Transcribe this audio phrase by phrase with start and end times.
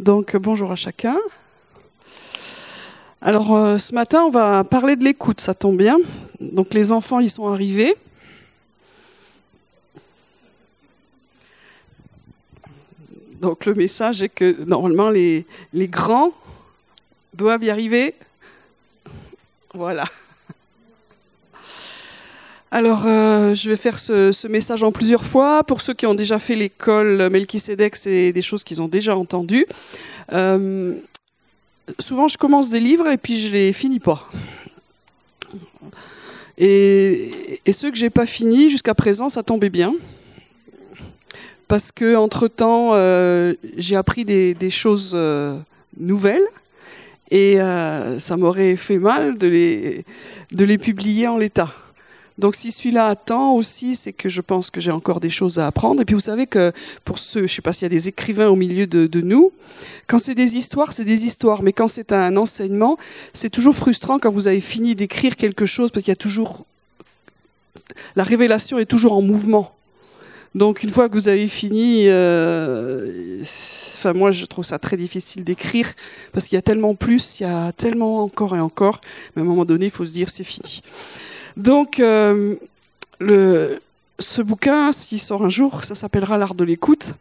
[0.00, 1.18] Donc bonjour à chacun.
[3.20, 5.98] Alors euh, ce matin, on va parler de l'écoute, ça tombe bien.
[6.40, 7.94] Donc les enfants, ils sont arrivés.
[13.42, 15.44] Donc le message est que normalement les,
[15.74, 16.32] les grands
[17.34, 18.14] doivent y arriver.
[19.74, 20.06] Voilà.
[22.72, 25.64] Alors, euh, je vais faire ce, message en plusieurs fois.
[25.64, 29.66] Pour ceux qui ont déjà fait l'école Melchisedec, c'est des choses qu'ils ont déjà entendues.
[30.32, 30.94] Euh,
[31.98, 34.30] souvent, je commence des livres et puis je les finis pas.
[36.58, 39.92] Et, ceux que j'ai pas finis jusqu'à présent, ça tombait bien.
[41.66, 45.18] Parce que entre temps, euh, j'ai appris des, choses
[45.98, 46.46] nouvelles
[47.32, 49.48] et ça m'aurait fait mal de
[50.64, 51.74] les publier en l'état.
[52.40, 55.66] Donc si celui-là attend aussi, c'est que je pense que j'ai encore des choses à
[55.66, 56.00] apprendre.
[56.00, 56.72] Et puis vous savez que
[57.04, 59.52] pour ceux, je ne sais pas s'il y a des écrivains au milieu de, nous,
[60.06, 61.62] quand c'est des histoires, c'est des histoires.
[61.62, 62.96] Mais quand c'est un enseignement,
[63.34, 66.64] c'est toujours frustrant quand vous avez fini d'écrire quelque chose parce qu'il y a toujours...
[68.16, 69.74] La révélation est toujours en mouvement.
[70.54, 75.44] Donc une fois que vous avez fini, euh, enfin moi je trouve ça très difficile
[75.44, 75.86] d'écrire
[76.32, 79.00] parce qu'il y a tellement plus, il y a tellement encore et encore.
[79.36, 80.82] Mais à un moment donné, il faut se dire c'est fini.
[81.56, 82.00] Donc,
[83.22, 83.78] euh,
[84.18, 87.14] ce bouquin, s'il sort un jour, ça s'appellera L'art de l'écoute.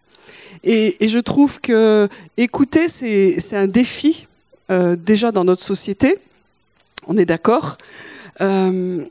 [0.64, 4.28] Et, je trouve que écouter, c'est un défi
[4.70, 6.18] euh, déjà dans notre société.
[7.08, 7.78] On est d'accord.
[8.42, 9.04] Euh,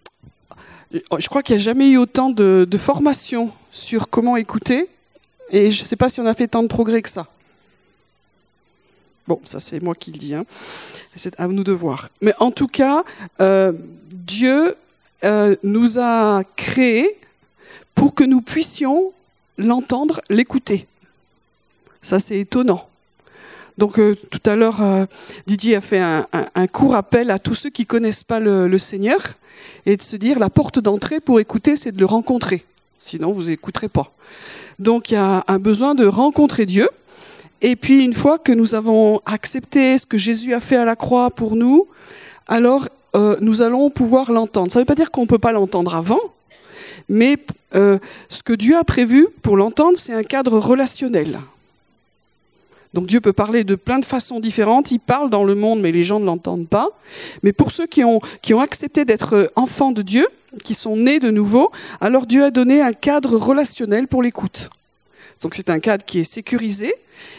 [0.93, 4.89] je crois qu'il n'y a jamais eu autant de, de formation sur comment écouter.
[5.51, 7.27] Et je ne sais pas si on a fait tant de progrès que ça.
[9.27, 10.35] Bon, ça c'est moi qui le dis.
[10.35, 10.45] Hein.
[11.17, 12.11] C'est à nous de voir.
[12.21, 13.05] Mais en tout cas,
[14.13, 14.77] Dieu
[15.25, 17.19] euh, nous a créés
[17.95, 19.13] pour que nous puissions
[19.57, 20.87] l'entendre, l'écouter.
[22.03, 22.89] Ça, c'est étonnant.
[23.79, 25.07] Donc euh, tout à l'heure, euh,
[25.47, 29.21] Didier a fait un, court appel à tous ceux qui connaissent pas le, Seigneur
[29.87, 32.65] et de se dire la porte d'entrée pour écouter, c'est de le rencontrer.
[32.99, 34.13] Sinon, vous n'écouterez pas.
[34.81, 36.89] Donc il y a un besoin de rencontrer Dieu.
[37.61, 40.97] Et puis une fois que nous avons accepté ce que Jésus a fait à la
[40.97, 41.87] croix pour nous,
[42.49, 44.73] alors euh, nous allons pouvoir l'entendre.
[44.73, 46.21] Ça ne veut pas dire qu'on ne peut pas l'entendre avant,
[47.09, 47.37] mais
[47.75, 47.99] euh,
[48.29, 51.41] ce que Dieu a prévu pour l'entendre, c'est un cadre relationnel.
[52.95, 55.93] Donc Dieu peut parler de plein de façons différentes, il parle dans le monde, mais
[55.93, 56.89] les gens ne l'entendent pas.
[57.43, 60.27] Mais pour ceux qui ont, qui ont accepté d'être enfants de Dieu,
[60.65, 61.71] qui sont nés de nouveau,
[62.01, 64.71] alors Dieu a donné un cadre relationnel pour l'écoute.
[65.43, 66.95] Donc c'est un cadre qui est sécurisé,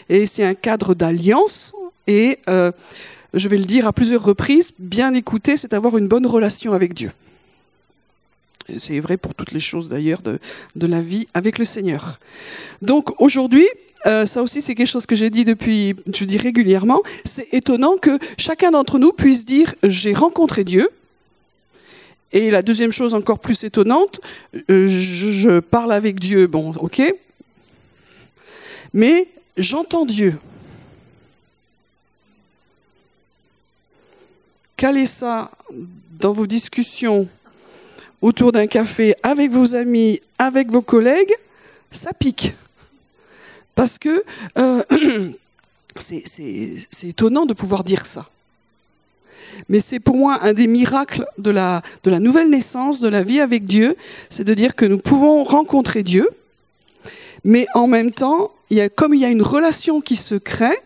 [0.08, 1.74] et c'est un cadre d'alliance,
[2.06, 2.70] et euh,
[3.34, 6.94] je vais le dire à plusieurs reprises, bien écouter, c'est avoir une bonne relation avec
[6.94, 7.12] Dieu.
[8.78, 10.38] C'est vrai pour toutes les choses d'ailleurs de,
[10.86, 12.20] la vie avec le Seigneur.
[12.82, 13.66] Donc aujourd'hui,
[14.06, 17.96] euh, ça aussi c'est quelque chose que j'ai dit depuis, je dis régulièrement, c'est étonnant
[17.96, 20.88] que chacun d'entre nous puisse dire j'ai rencontré Dieu.
[22.32, 24.20] Et la deuxième chose encore plus étonnante,
[24.70, 27.02] euh, je parle avec Dieu, bon ok,
[28.92, 29.26] mais
[29.56, 30.36] j'entends Dieu.
[34.80, 35.50] Calez ça
[36.18, 37.28] dans vos discussions
[38.22, 41.34] autour d'un café avec vos amis, avec vos collègues,
[41.90, 42.54] ça pique.
[43.74, 44.24] Parce que
[44.56, 44.82] euh,
[45.96, 46.24] c'est
[47.02, 48.26] étonnant de pouvoir dire ça.
[49.68, 53.66] Mais c'est pour moi un des miracles de la, nouvelle naissance, de la vie avec
[53.66, 53.98] Dieu,
[54.30, 56.26] c'est de dire que nous pouvons rencontrer Dieu,
[57.44, 58.50] mais en même temps,
[58.96, 60.78] comme il y a une relation qui se crée,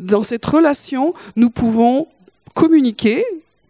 [0.00, 2.08] dans cette relation, nous pouvons
[2.58, 3.24] communiquer,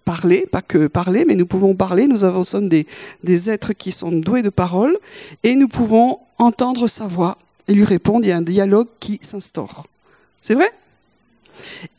[0.07, 2.87] parler, pas que parler, mais nous pouvons parler, nous avons, sommes des,
[3.23, 4.97] des êtres qui sont doués de parole,
[5.45, 7.37] et nous pouvons entendre sa voix
[7.69, 9.87] et lui répondre, il y a un dialogue qui s'instaure.
[10.41, 10.71] C'est vrai?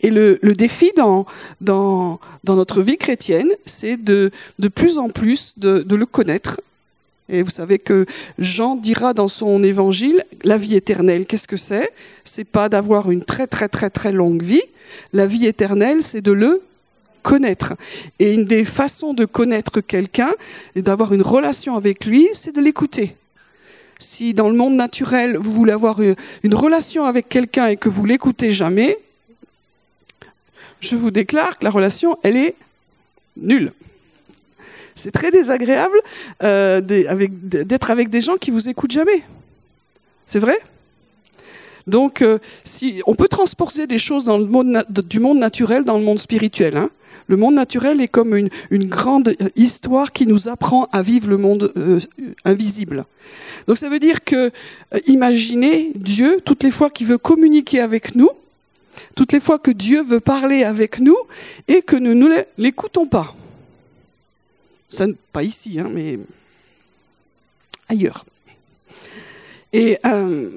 [0.02, 1.28] Et le, le, défi dans,
[1.62, 6.60] dans, dans notre vie chrétienne, c'est de, de plus en plus de, de le connaître.
[7.28, 8.08] Et vous savez que
[8.40, 11.92] Jean dira dans son évangile, la vie éternelle, qu'est-ce que c'est?
[12.24, 14.64] C'est pas d'avoir une très très très très longue vie.
[15.14, 16.64] La vie éternelle, c'est de le
[17.22, 17.76] connaître.
[18.20, 20.32] Et une des façons de connaître quelqu'un
[20.76, 23.16] et d'avoir une relation avec lui, c'est de l'écouter.
[24.00, 26.00] Si dans le monde naturel, vous voulez avoir
[26.44, 28.98] une relation avec quelqu'un et que vous l'écoutez jamais,
[30.80, 32.56] je vous déclare que la relation, elle est
[33.38, 33.74] nulle.
[34.96, 35.98] C'est très désagréable
[36.44, 39.24] euh, d'être avec des gens qui vous écoutent jamais.
[40.26, 40.58] C'est vrai?
[41.88, 46.78] Donc, euh, si, on peut transporter des choses du monde naturel dans le monde spirituel.
[46.78, 46.90] Hein.
[47.28, 48.50] Le monde naturel est comme une,
[48.86, 52.00] grande histoire qui nous apprend à vivre le monde euh,
[52.46, 53.06] invisible.
[53.68, 54.52] Donc ça veut dire que,
[54.94, 58.32] euh, imaginez Dieu, toutes les fois qu'il veut communiquer avec nous,
[59.16, 61.18] toutes les fois que Dieu veut parler avec nous
[61.68, 63.36] et que nous ne l'écoutons pas.
[64.90, 66.18] Ça, pas ici, hein, mais
[67.88, 68.26] ailleurs.
[69.72, 70.50] Et euh,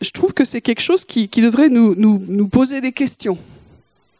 [0.00, 3.38] je trouve que c'est quelque chose qui, devrait nous, nous, poser des questions.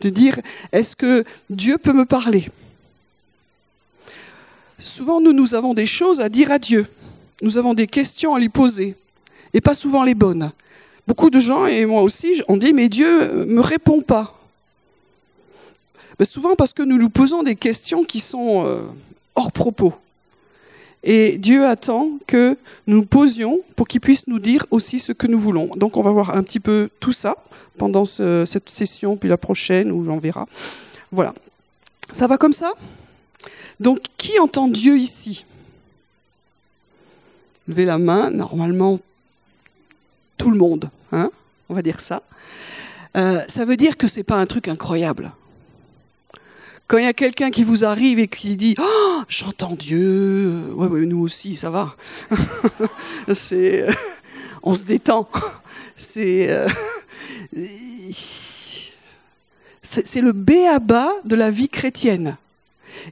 [0.00, 0.38] De dire,
[0.72, 2.50] est-ce que Dieu peut me parler?
[4.78, 6.86] Souvent, nous, nous avons des choses à dire à Dieu.
[7.42, 8.94] Nous avons des questions à lui poser.
[9.54, 10.52] Et pas souvent les bonnes.
[11.06, 14.36] Beaucoup de gens, et moi aussi, on dit, mais Dieu me répond pas.
[16.24, 18.80] Souvent parce que nous nous posons des questions qui sont euh,
[19.34, 19.94] hors propos.
[21.02, 22.56] Et Dieu attend que
[22.86, 25.70] nous nous posions pour qu'il puisse nous dire aussi ce que nous voulons.
[25.76, 27.36] Donc on va voir un petit peu tout ça
[27.78, 30.46] pendant cette session, puis la prochaine, où j'en verra.
[31.12, 31.34] Voilà.
[32.12, 32.72] Ça va comme ça?
[33.80, 35.44] Donc qui entend Dieu ici?
[37.68, 38.98] Levez la main, normalement
[40.36, 41.30] tout le monde, hein
[41.68, 42.22] on va dire ça.
[43.16, 45.32] Euh, ça veut dire que ce n'est pas un truc incroyable.
[46.86, 51.06] Quand il y a quelqu'un qui vous arrive et qui dit oh, j'entends Dieu, ouais,
[51.06, 51.96] nous aussi, ça va.
[53.34, 53.92] c'est, euh,
[54.62, 55.28] on se détend.
[55.98, 56.68] C'est, euh,
[59.82, 62.36] c'est le béaba de la vie chrétienne.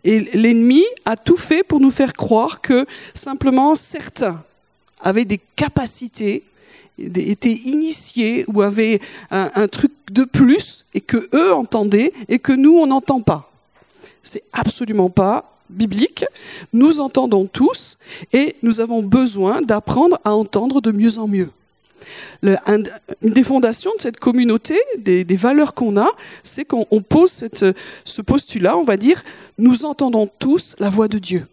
[0.03, 4.43] Et l'ennemi a tout fait pour nous faire croire que simplement certains
[5.01, 6.43] avaient des capacités,
[6.99, 9.01] étaient initiés ou avaient
[9.31, 13.51] un, truc de plus et que eux entendaient et que nous on n'entend pas.
[14.23, 16.25] C'est absolument pas biblique.
[16.73, 17.97] Nous entendons tous
[18.33, 21.51] et nous avons besoin d'apprendre à entendre de mieux en mieux.
[22.43, 22.89] Une
[23.23, 26.09] des fondations de cette communauté, des, valeurs qu'on a,
[26.43, 27.45] c'est qu'on pose
[28.05, 29.23] ce postulat, on va dire,
[29.59, 31.47] nous entendons tous la voix de Dieu.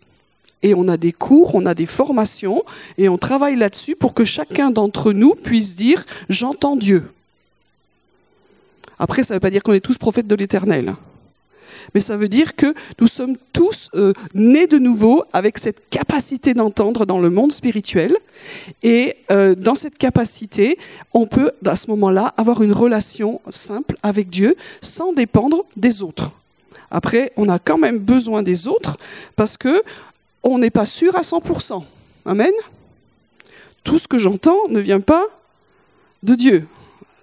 [0.63, 2.63] Et on a des cours, on a des formations,
[2.97, 7.11] et on travaille là-dessus pour que chacun d'entre nous puisse dire, j'entends Dieu.
[8.99, 10.95] Après, ça ne veut pas dire qu'on est tous prophètes de l'Éternel
[11.93, 16.53] mais ça veut dire que nous sommes tous euh, nés de nouveau avec cette capacité
[16.53, 18.15] d'entendre dans le monde spirituel.
[18.83, 20.77] Et euh, dans cette capacité,
[21.13, 26.31] on peut, à ce moment-là, avoir une relation simple avec Dieu sans dépendre des autres.
[26.89, 28.97] Après, on a quand même besoin des autres
[29.35, 29.81] parce que
[30.43, 31.83] on n'est pas sûr à 100%.
[32.25, 32.51] Amen.
[33.83, 35.25] Tout ce que j'entends ne vient pas
[36.23, 36.67] de Dieu.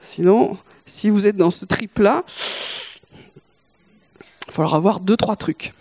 [0.00, 0.56] Sinon,
[0.86, 2.24] si vous êtes dans ce trip-là,
[4.48, 5.74] il falloir avoir deux, trois trucs.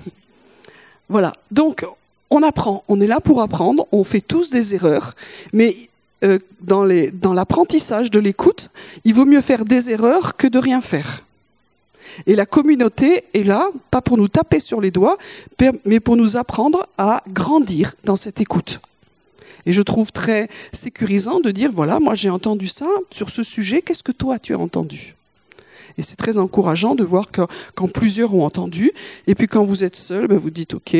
[1.09, 1.33] Voilà.
[1.51, 1.85] Donc,
[2.29, 2.83] on apprend.
[2.87, 3.87] On est là pour apprendre.
[3.91, 5.15] On fait tous des erreurs.
[5.53, 5.75] Mais
[6.23, 8.69] euh, dans l'apprentissage de l'écoute,
[9.05, 11.23] il vaut mieux faire des erreurs que de rien faire.
[12.25, 15.17] Et la communauté est là, pas pour nous taper sur les doigts,
[15.85, 18.79] mais pour nous apprendre à grandir dans cette écoute.
[19.65, 23.81] Et je trouve très sécurisant de dire, voilà, moi j'ai entendu ça sur ce sujet,
[23.81, 25.16] qu'est-ce que toi tu as entendu?
[25.97, 27.27] Et c'est très encourageant de voir
[27.75, 28.91] quand plusieurs ont entendu,
[29.25, 30.95] et puis quand vous êtes seul, ben vous dites OK,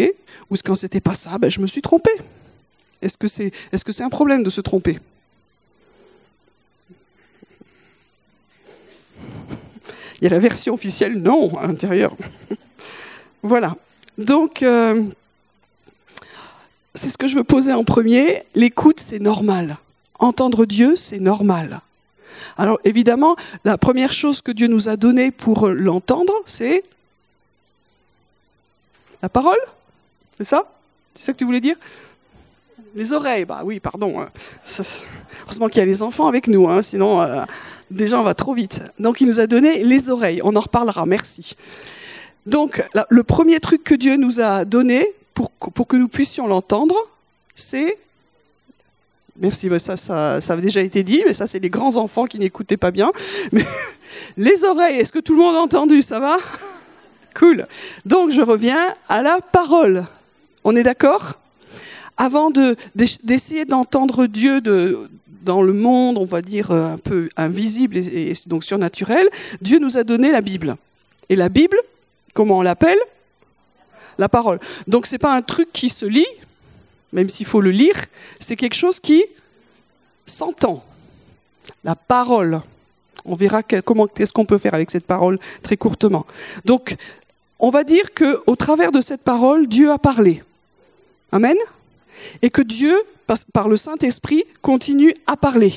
[0.50, 2.12] ou quand c'était pas ça, ben je me suis trompé.
[3.02, 5.00] Est-ce que c'est est -ce c'est un problème de se tromper?
[10.20, 12.16] Il y a la version officielle non à l'intérieur.
[13.44, 13.76] voilà.
[14.18, 15.04] Donc, euh,
[16.96, 18.44] c'est ce que je veux poser en premier.
[18.56, 19.78] L'écoute, c'est normal.
[20.18, 21.82] Entendre Dieu, c'est normal.
[22.58, 26.84] Alors évidemment, la première chose que Dieu nous a donnée pour l'entendre, c'est
[29.22, 29.60] la parole
[30.38, 30.70] C'est ça?
[31.14, 31.76] C'est ça que tu voulais dire?
[32.96, 34.20] Les oreilles, bah oui, pardon.
[34.20, 34.30] Hein.
[35.44, 37.44] heureusement qu'il y a les enfants avec nous, hein, sinon euh,
[37.92, 38.82] déjà on va trop vite.
[38.98, 41.56] Donc il nous a donné les oreilles, on en reparlera, merci.
[42.48, 45.52] Donc le premier truc que Dieu nous a donné pour
[45.88, 46.96] que nous puissions l'entendre,
[47.54, 47.98] c'est
[49.40, 52.40] Merci, ça, ça, ça avait déjà été dit, mais ça, c'est les grands enfants qui
[52.40, 53.12] n'écoutaient pas bien.
[53.52, 53.66] Mais
[54.38, 56.02] les oreilles, est-ce que tout le monde a entendu?
[56.02, 56.38] Ça va?
[57.36, 57.68] Cool.
[58.06, 60.06] Donc, je reviens à la parole.
[60.64, 61.34] On est d'accord?
[62.18, 62.50] Avant
[62.96, 65.08] d'essayer d'entendre Dieu de,
[65.44, 69.30] dans le monde, on va dire euh, un peu invisible et, et donc surnaturel,
[69.62, 70.78] Dieu nous a donné la Bible.
[71.30, 71.78] Et la Bible,
[72.34, 72.98] comment on l'appelle?
[74.18, 74.60] La parole.
[74.88, 76.26] Donc, c'est pas un truc qui se lit,
[77.14, 78.06] même s'il faut le lire,
[78.40, 79.24] c'est quelque chose qui
[80.26, 80.84] s'entend.
[81.84, 82.62] La parole.
[83.26, 86.26] On verra comment qu'est-ce qu'on peut faire avec cette parole très courtement.
[86.64, 86.96] Donc,
[87.60, 90.44] on va dire que au travers de cette parole, Dieu a parlé.
[91.32, 91.58] Amen.
[92.42, 92.96] Et que Dieu,
[93.54, 95.74] par le Saint-Esprit, continue à parler.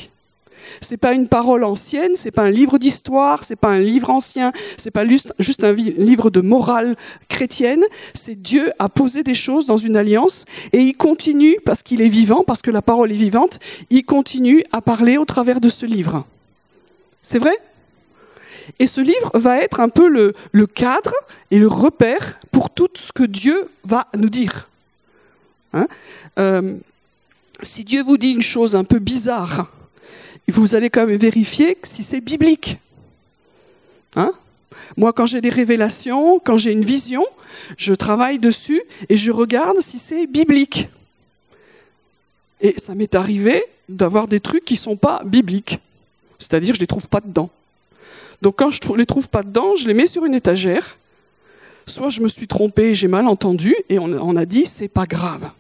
[0.81, 4.53] C'est pas une parole ancienne, c'est pas un livre d'histoire, c'est pas un livre ancien,
[4.77, 5.05] c'est pas
[5.39, 6.97] juste un livre de morale
[7.29, 7.83] chrétienne.
[8.15, 12.09] C'est Dieu a posé des choses dans une alliance et il continue parce qu'il est
[12.09, 13.59] vivant, parce que la parole est vivante,
[13.91, 16.25] il continue à parler au travers de ce livre.
[17.23, 17.57] C'est vrai?
[18.79, 21.15] Et ce livre va être un peu le, cadre
[21.51, 24.69] et le repère pour tout ce que Dieu va nous dire.
[25.73, 25.87] Hein?
[26.39, 26.77] Euh,
[27.63, 29.71] si Dieu vous dit une chose un peu bizarre,
[30.51, 32.79] vous allez quand même vérifier si c'est biblique.
[34.17, 34.33] Hein?
[34.97, 37.25] Moi, quand j'ai des révélations, quand j'ai une vision,
[37.77, 40.89] je travaille dessus et je regarde si c'est biblique.
[42.61, 45.81] Et ça m'est arrivé d'avoir des trucs qui ne sont pas bibliques.
[46.39, 47.51] C'est-à-dire, je ne les trouve pas dedans.
[48.43, 50.97] Donc, quand je ne les trouve pas dedans, je les mets sur une étagère.
[51.87, 55.51] Soit je me suis trompé, j'ai mal entendu, et on, a dit, c'est pas grave.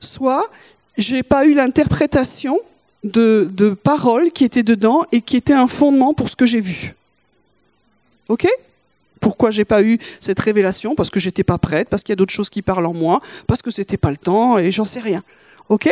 [0.00, 0.48] Soit
[0.96, 2.58] j'ai pas eu l'interprétation
[3.04, 6.60] de, de paroles qui étaient dedans et qui étaient un fondement pour ce que j'ai
[6.60, 6.94] vu.
[8.28, 8.46] Ok?
[9.20, 10.94] Pourquoi j'ai pas eu cette révélation?
[10.94, 13.20] Parce que j'étais pas prête, parce qu'il y a d'autres choses qui parlent en moi,
[13.46, 15.22] parce que c'était pas le temps et j'en sais rien.
[15.68, 15.90] Ok?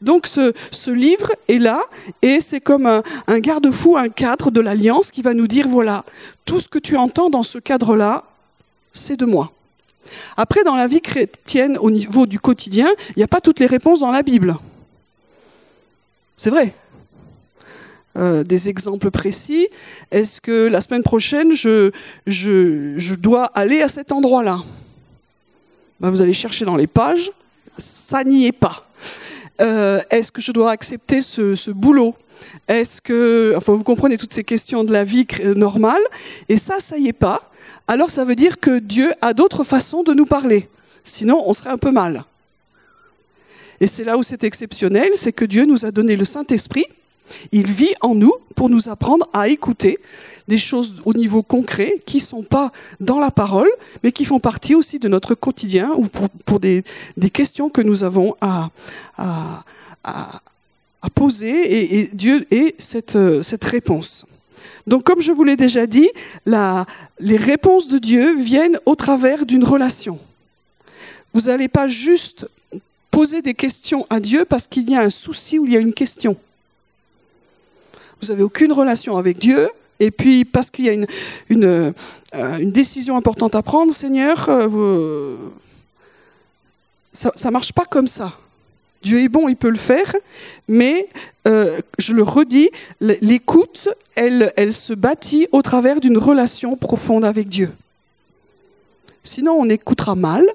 [0.00, 1.80] Donc ce, ce, livre est là
[2.20, 6.04] et c'est comme un, un garde-fou, un cadre de l'alliance qui va nous dire voilà,
[6.44, 8.24] tout ce que tu entends dans ce cadre-là,
[8.92, 9.52] c'est de moi.
[10.36, 13.66] Après, dans la vie chrétienne, au niveau du quotidien, il n'y a pas toutes les
[13.66, 14.56] réponses dans la Bible.
[16.42, 16.74] C'est vrai.
[18.18, 19.68] Euh, des exemples précis.
[20.10, 24.58] Est-ce que la semaine prochaine, je, dois aller à cet endroit-là?
[26.00, 27.30] Ben, Vous allez chercher dans les pages,
[27.78, 28.84] ça n'y est pas.
[29.60, 32.16] Euh, est-ce que je dois accepter ce, boulot?
[32.66, 36.02] Est-ce que, vous comprenez toutes ces questions de la vie normale,
[36.48, 37.52] et ça, ça y est pas.
[37.86, 40.68] Alors, ça veut dire que Dieu a d'autres façons de nous parler.
[41.04, 42.24] Sinon, on serait un peu mal.
[43.82, 46.86] Et c'est là où c'est exceptionnel, c'est que Dieu nous a donné le Saint-Esprit
[47.50, 49.98] il vit en nous pour nous apprendre à écouter
[50.48, 53.70] des choses au niveau concret qui ne sont pas dans la parole,
[54.02, 56.06] mais qui font partie aussi de notre quotidien ou
[56.44, 56.84] pour, des,
[57.32, 58.70] questions que nous avons à,
[61.14, 64.24] poser et, Dieu est cette, cette réponse.
[64.86, 66.10] Donc, comme je vous l'ai déjà dit,
[66.46, 70.18] les réponses de Dieu viennent au travers d'une relation.
[71.34, 72.46] Vous n'allez pas juste
[73.12, 75.80] poser des questions à Dieu parce qu'il y a un souci ou il y a
[75.80, 76.36] une question
[78.22, 81.04] vous n'avez aucune relation avec Dieu, et puis parce qu'il y a une,
[81.64, 81.92] euh,
[82.60, 85.36] décision importante à prendre, Seigneur, euh,
[87.12, 88.32] ça ne marche pas comme ça.
[89.02, 90.14] Dieu est bon, il peut le faire,
[90.68, 91.08] mais
[91.48, 97.48] euh, je le redis, l'écoute, elle, elle se bâtit au travers d'une relation profonde avec
[97.48, 97.72] Dieu.
[99.24, 100.46] Sinon, on écoutera mal,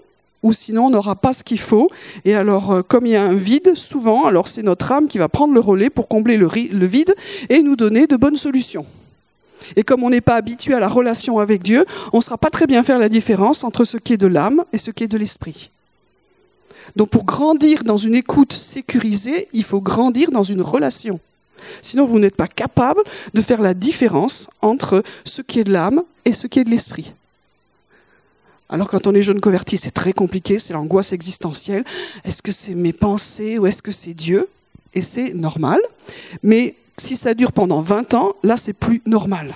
[0.43, 1.89] ou sinon on n'aura pas ce qu'il faut.
[2.25, 5.17] Et alors, euh, comme il y a un vide, souvent, alors c'est notre âme qui
[5.17, 7.15] va prendre le relais pour combler le, vide
[7.49, 8.85] et nous donner de bonnes solutions.
[9.75, 12.49] Et comme on n'est pas habitué à la relation avec Dieu, on ne saura pas
[12.49, 15.07] très bien faire la différence entre ce qui est de l'âme et ce qui est
[15.07, 15.71] de l'esprit.
[16.95, 21.19] Donc pour grandir dans une écoute sécurisée, il faut grandir dans une relation.
[21.81, 23.01] Sinon, vous n'êtes pas capable
[23.33, 26.69] de faire la différence entre ce qui est de l'âme et ce qui est de
[26.69, 27.13] l'esprit.
[28.69, 31.85] Alors quand on est jeune converti, c'est très compliqué, c'est l'angoisse existentielle.
[32.25, 34.49] Est-ce que c'est mes pensées ou est-ce que c'est Dieu?
[34.93, 35.79] Et c'est normal.
[36.43, 39.55] Mais si ça dure pendant 20 ans, là, c'est plus normal.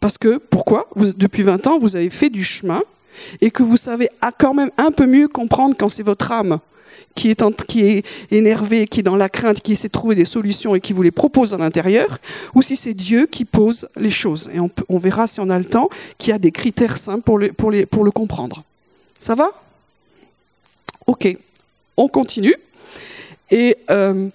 [0.00, 0.88] Parce que, pourquoi?
[0.96, 2.82] Depuis 20 ans, vous avez fait du chemin
[3.40, 4.08] et que vous savez
[4.38, 6.58] quand même un peu mieux comprendre quand c'est votre âme
[7.14, 10.80] qui est, énervé, qui est dans la crainte, qui essaie de trouver des solutions et
[10.80, 12.18] qui vous les propose à l'intérieur,
[12.54, 14.50] ou si c'est Dieu qui pose les choses.
[14.52, 17.70] Et on, verra si on a le temps qu'il y a des critères simples pour
[17.70, 18.64] le, comprendre.
[19.18, 19.50] Ça va?
[21.06, 21.36] Ok,
[21.96, 22.56] on continue.
[23.50, 24.28] Et euh,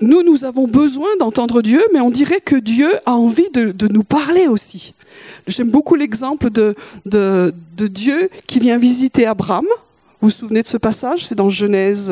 [0.00, 4.04] nous, nous avons besoin d'entendre Dieu, mais on dirait que Dieu a envie de, nous
[4.04, 4.94] parler aussi.
[5.46, 9.66] J'aime beaucoup l'exemple de Dieu qui vient visiter Abraham
[10.24, 11.26] vous vous souvenez de ce passage?
[11.26, 12.10] C'est dans Genèse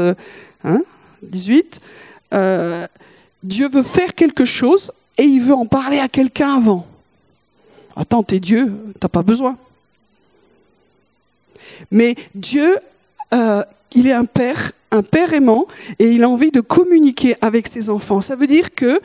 [1.23, 1.81] 18.
[2.31, 2.87] Hein, euh,
[3.43, 6.87] Dieu veut faire quelque chose et il veut en parler à quelqu'un avant.
[7.97, 9.57] Attends, t'es Dieu, t'as pas besoin.
[11.91, 12.77] Mais Dieu,
[13.33, 13.65] euh,
[13.95, 15.65] il est un père, un père aimant,
[15.99, 18.21] et il a envie de communiquer avec ses enfants.
[18.21, 19.01] Ça veut dire que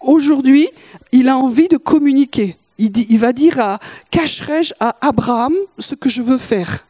[0.00, 0.68] aujourd'hui,
[1.12, 2.56] il a envie de communiquer.
[2.76, 3.78] Il, il va dire à
[4.10, 6.87] cacherai-je à Abraham ce que je veux faire?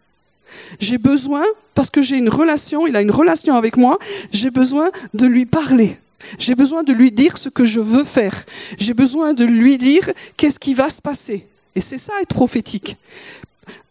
[0.80, 3.98] J'ai besoin, parce que j'ai une relation, il a une relation avec moi,
[4.32, 5.98] j'ai besoin de lui parler.
[6.38, 8.44] J'ai besoin de lui dire ce que je veux faire.
[8.78, 11.46] J'ai besoin de lui dire qu'est-ce qui va se passer.
[11.74, 12.96] Et c'est ça être prophétique.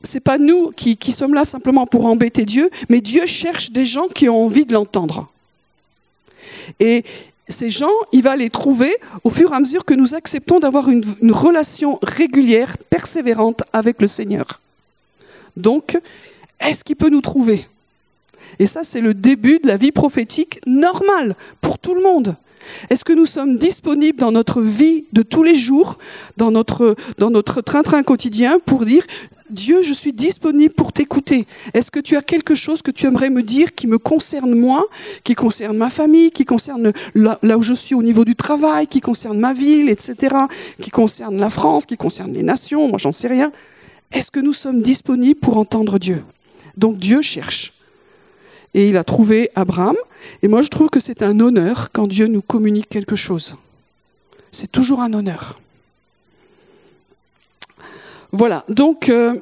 [0.04, 3.86] C'est pas nous qui, qui sommes là simplement pour embêter Dieu, mais Dieu cherche des
[3.86, 5.30] gens qui ont envie de l'entendre.
[6.80, 7.04] Et
[7.48, 10.90] ces gens, il va les trouver au fur et à mesure que nous acceptons d'avoir
[10.90, 14.60] une, une relation régulière, persévérante avec le Seigneur.
[15.56, 15.98] Donc,
[16.60, 17.66] est-ce qu'il peut nous trouver?
[18.60, 22.36] Et ça, c'est le début de la vie prophétique normale pour tout le monde.
[22.90, 25.98] Est-ce que nous sommes disponibles dans notre vie de tous les jours,
[26.38, 29.06] dans notre train-train quotidien pour dire
[29.50, 31.48] Dieu, je suis disponible pour t'écouter.
[31.74, 34.86] Est-ce que tu as quelque chose que tu aimerais me dire qui me concerne moi,
[35.24, 39.00] qui concerne ma famille, qui concerne là, où je suis au niveau du travail, qui
[39.00, 40.36] concerne ma ville, etc.,
[40.82, 43.54] qui concerne la France, qui concerne les nations, moi j'en sais rien.
[44.12, 46.24] Est-ce que nous sommes disponibles pour entendre Dieu?
[46.77, 47.74] Donc Dieu cherche.
[48.74, 49.96] Et il a trouvé Abraham.
[50.41, 53.55] Et moi je trouve que c'est un honneur quand Dieu nous communique quelque chose.
[54.51, 55.60] C'est toujours un honneur.
[58.31, 59.39] Voilà, donc euh,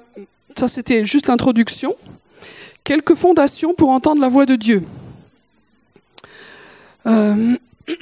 [0.55, 1.95] ça c'était juste l'introduction.
[2.83, 4.83] Quelques fondations pour entendre la voix de Dieu.
[7.07, 7.57] Euh,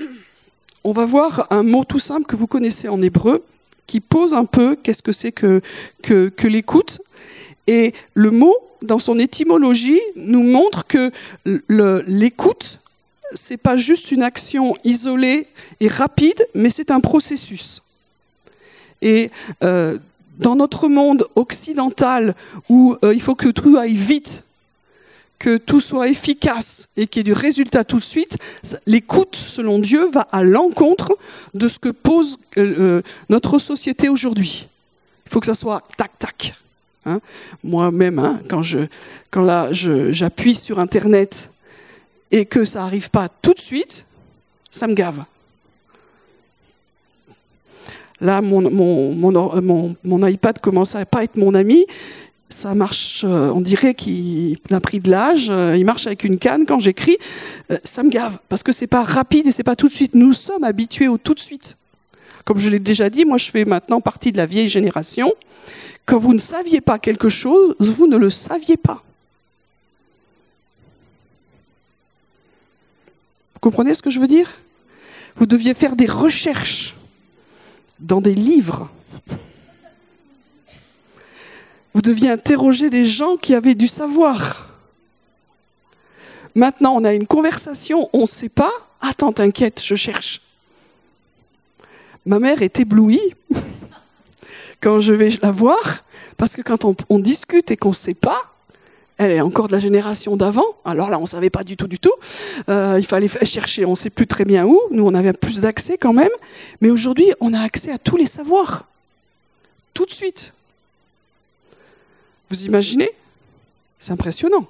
[0.84, 3.44] on va voir un mot tout simple que vous connaissez en hébreu
[3.88, 5.62] qui pose un peu qu'est-ce que c'est que,
[6.44, 7.02] l'écoute.
[7.68, 11.12] Et le mot, dans son étymologie, nous montre que
[11.46, 12.80] l'écoute,
[13.34, 15.48] c'est pas juste une action isolée
[15.80, 17.82] et rapide, mais c'est un processus.
[19.02, 19.32] Et
[19.64, 19.98] euh,
[20.38, 22.36] dans notre monde occidental
[22.70, 24.44] où euh, il faut que tout aille vite,
[25.40, 28.38] que tout soit efficace et qu'il y ait du résultat tout de suite,
[28.86, 31.18] l'écoute, selon Dieu, va à l'encontre
[31.54, 34.68] de ce que pose euh, notre société aujourd'hui.
[35.26, 36.54] Il faut que ça soit tac tac.
[37.06, 37.20] Hein.
[37.64, 38.80] Moi-même, hein, quand je,
[39.30, 41.50] quand là, j'appuie sur Internet
[42.32, 44.06] et que ça n'arrive pas tout de suite,
[44.72, 45.24] ça me gave.
[48.22, 51.86] Là, mon, mon, mon, iPad commence à pas être mon ami.
[52.48, 55.50] Ça marche, euh, on dirait qu'il a pris de l'âge.
[55.50, 57.18] Euh, il marche avec une canne quand j'écris.
[57.70, 60.16] Euh, ça me gave parce que c'est pas rapide et c'est pas tout de suite.
[60.16, 61.76] Nous sommes habitués au tout de suite.
[62.46, 65.34] Comme je l'ai déjà dit, moi je fais maintenant partie de la vieille génération.
[66.06, 69.04] Quand vous ne saviez pas quelque chose, vous ne le saviez pas.
[73.54, 74.52] Vous comprenez ce que je veux dire?
[75.36, 76.96] Vous deviez faire des recherches
[78.00, 78.90] dans des livres.
[81.94, 84.70] Vous deviez interroger des gens qui avaient du savoir.
[86.56, 88.72] Maintenant, on a une conversation, on ne sait pas.
[89.02, 90.42] Attends, t'inquiète, je cherche.
[92.26, 93.22] Ma mère est éblouie
[94.84, 96.04] quand je vais la voir,
[96.36, 98.42] parce que quand on, discute et qu'on ne sait pas,
[99.18, 100.66] elle est encore de la génération d'avant.
[100.84, 102.12] Alors là, on ne savait pas du tout, du tout.
[102.68, 104.78] Euh, il fallait chercher, on ne sait plus très bien où.
[104.92, 106.32] Nous, on avait plus d'accès quand même.
[106.82, 108.86] Mais aujourd'hui, on a accès à tous les savoirs.
[109.94, 110.52] Tout de suite.
[112.50, 113.12] Vous imaginez?
[114.00, 114.68] C'est impressionnant.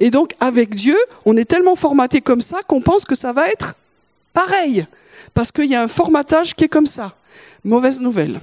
[0.00, 3.48] Et donc, avec Dieu, on est tellement formaté comme ça qu'on pense que ça va
[3.48, 3.74] être
[4.34, 4.86] pareil.
[5.32, 7.14] Parce qu'il y a un formatage qui est comme ça.
[7.64, 8.40] Mauvaise nouvelle.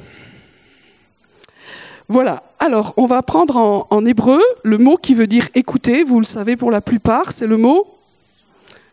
[2.09, 2.43] Voilà.
[2.59, 3.57] Alors, on va prendre
[3.89, 6.03] en, hébreu le mot qui veut dire écouter.
[6.03, 7.87] Vous le savez pour la plupart, c'est le mot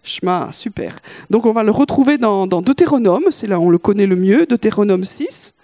[0.03, 0.51] Shema.
[0.53, 0.97] Super.
[1.31, 3.25] Donc, on va le retrouver dans, dans Deutéronome.
[3.31, 4.47] C'est là où on le connaît le mieux.
[4.47, 5.55] Deutéronome 6.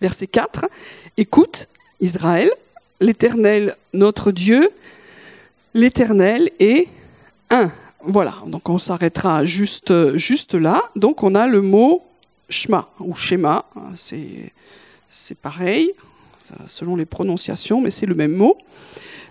[0.00, 0.66] Verset 4.
[1.16, 1.68] Écoute,
[2.00, 2.50] Israël,
[3.00, 4.70] l'Éternel, notre Dieu,
[5.74, 6.88] l'Éternel est
[7.50, 7.70] un.
[8.02, 10.82] Voilà, donc on s'arrêtera juste, juste là.
[10.96, 12.02] Donc on a le mot
[12.48, 14.52] Shema ou schéma, c'est,
[15.42, 15.92] pareil,
[16.66, 18.56] selon les prononciations, mais c'est le même mot.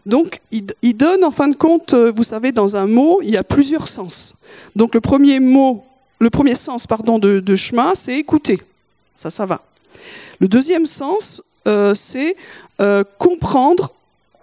[0.05, 3.43] Donc il, donne en fin de compte, vous savez, dans un mot, il y a
[3.43, 4.35] plusieurs sens.
[4.75, 5.83] Donc le premier mot,
[6.19, 7.55] le premier sens pardon, de, de
[7.95, 8.61] c'est écouter.
[9.15, 9.63] Ça, ça va.
[10.39, 12.35] Le deuxième sens, euh, c'est
[12.79, 13.93] euh, comprendre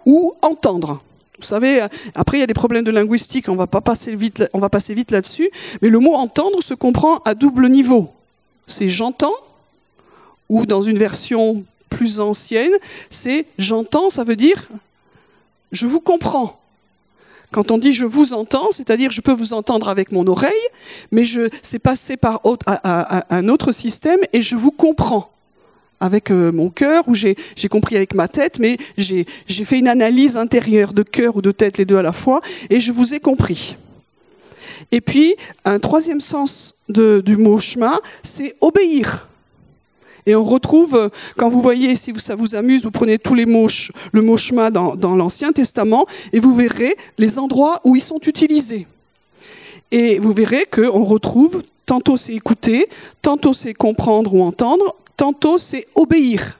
[0.05, 0.99] ou entendre.
[1.39, 4.43] Vous savez, après il y a des problèmes de linguistique, on va pas passer vite,
[4.53, 5.49] on va passer vite là-dessus.
[5.81, 8.11] Mais le mot entendre se comprend à double niveau.
[8.67, 9.35] C'est j'entends,
[10.49, 12.73] ou dans une version plus ancienne,
[13.09, 14.69] c'est j'entends, ça veut dire
[15.71, 16.59] je vous comprends.
[17.51, 20.53] Quand on dit je vous entends, c'est-à-dire je peux vous entendre avec mon oreille,
[21.11, 22.41] mais je c'est passé par
[23.29, 25.34] un autre système et je vous comprends
[25.99, 27.35] avec euh, mon cœur, ou j'ai
[27.69, 31.77] compris avec ma tête, mais j'ai fait une analyse intérieure de cœur ou de tête,
[31.77, 33.75] les deux à la fois, et je vous ai compris.
[34.91, 39.29] Et puis, un troisième sens du mot chemin, c'est obéir.
[40.27, 43.45] Et on retrouve, euh, quand vous voyez, si ça vous amuse, vous prenez tous les
[43.45, 43.67] mots,
[44.11, 48.19] le mot chemin dans, dans l'Ancien Testament, et vous verrez les endroits où ils sont
[48.25, 48.87] utilisés.
[49.91, 52.87] Et vous verrez qu'on retrouve, tantôt c'est écouter,
[53.21, 56.59] tantôt c'est comprendre ou entendre, tantôt c'est obéir.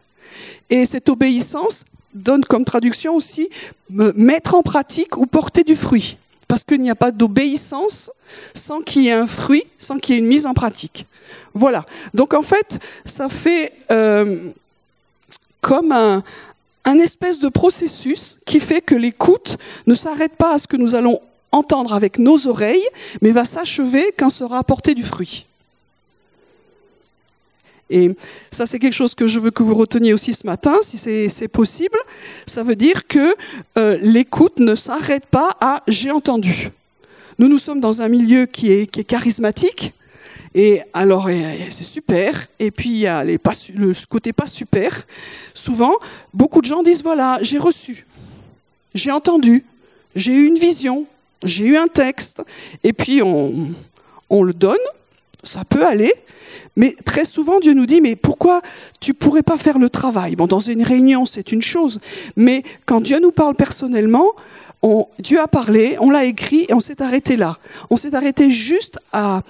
[0.69, 3.49] Et cette obéissance donne comme traduction aussi
[3.89, 6.17] mettre en pratique ou porter du fruit.
[6.47, 8.11] Parce qu'il n'y a pas d'obéissance
[8.53, 11.05] sans qu'il y ait un fruit, sans qu'il y ait une mise en pratique.
[11.53, 11.85] Voilà.
[12.13, 14.51] Donc en fait, ça fait euh,
[15.61, 16.23] comme un,
[16.85, 20.95] un espèce de processus qui fait que l'écoute ne s'arrête pas à ce que nous
[20.95, 21.19] allons
[21.51, 22.87] entendre avec nos oreilles,
[23.21, 25.45] mais va s'achever quand sera apporté du fruit.
[27.89, 28.11] Et
[28.51, 31.47] ça, c'est quelque chose que je veux que vous reteniez aussi ce matin, si c'est
[31.47, 31.97] possible.
[32.47, 33.35] Ça veut dire que
[33.77, 36.69] euh, l'écoute ne s'arrête pas à j'ai entendu.
[37.37, 39.93] Nous, nous sommes dans un milieu qui est, charismatique.
[40.55, 41.29] Et alors,
[41.69, 42.47] c'est super.
[42.59, 45.05] Et puis, il y a le côté pas super.
[45.53, 45.95] Souvent,
[46.33, 48.05] beaucoup de gens disent, voilà, j'ai reçu,
[48.93, 49.65] j'ai entendu,
[50.15, 51.05] j'ai eu une vision,
[51.43, 52.41] j'ai eu un texte.
[52.83, 54.77] Et puis, on le donne.
[55.45, 56.13] Ça peut aller.
[56.75, 58.61] Mais très souvent, Dieu nous dit, mais pourquoi
[58.99, 60.35] tu pourrais pas faire le travail?
[60.35, 61.99] Bon, dans une réunion, c'est une chose.
[62.35, 64.33] Mais quand Dieu nous parle personnellement,
[65.19, 67.57] Dieu a parlé, on l'a écrit et on s'est arrêté là.
[67.89, 69.41] On s'est arrêté juste à,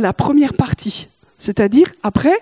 [0.00, 1.08] la première partie.
[1.38, 2.36] C'est-à-dire, après,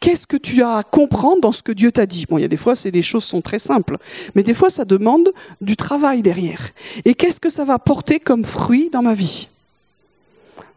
[0.00, 2.26] qu'est-ce que tu as à comprendre dans ce que Dieu t'a dit?
[2.28, 3.98] Bon, il y a des fois, c'est des choses sont très simples,
[4.34, 6.70] mais des fois, ça demande du travail derrière.
[7.04, 9.48] Et qu'est-ce que ça va porter comme fruit dans ma vie?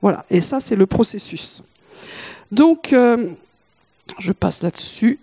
[0.01, 1.61] Voilà, et ça, c'est le processus.
[2.51, 3.29] Donc, euh,
[4.17, 5.19] je passe là-dessus.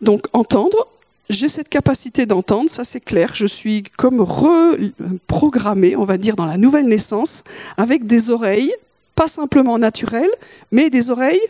[0.00, 0.88] Donc, entendre,
[1.30, 3.34] j'ai cette capacité d'entendre, ça c'est clair.
[3.34, 7.42] Je suis comme reprogrammé, on va dire, dans la nouvelle naissance,
[7.76, 8.72] avec des oreilles,
[9.14, 10.30] pas simplement naturelles,
[10.70, 11.40] mais des oreilles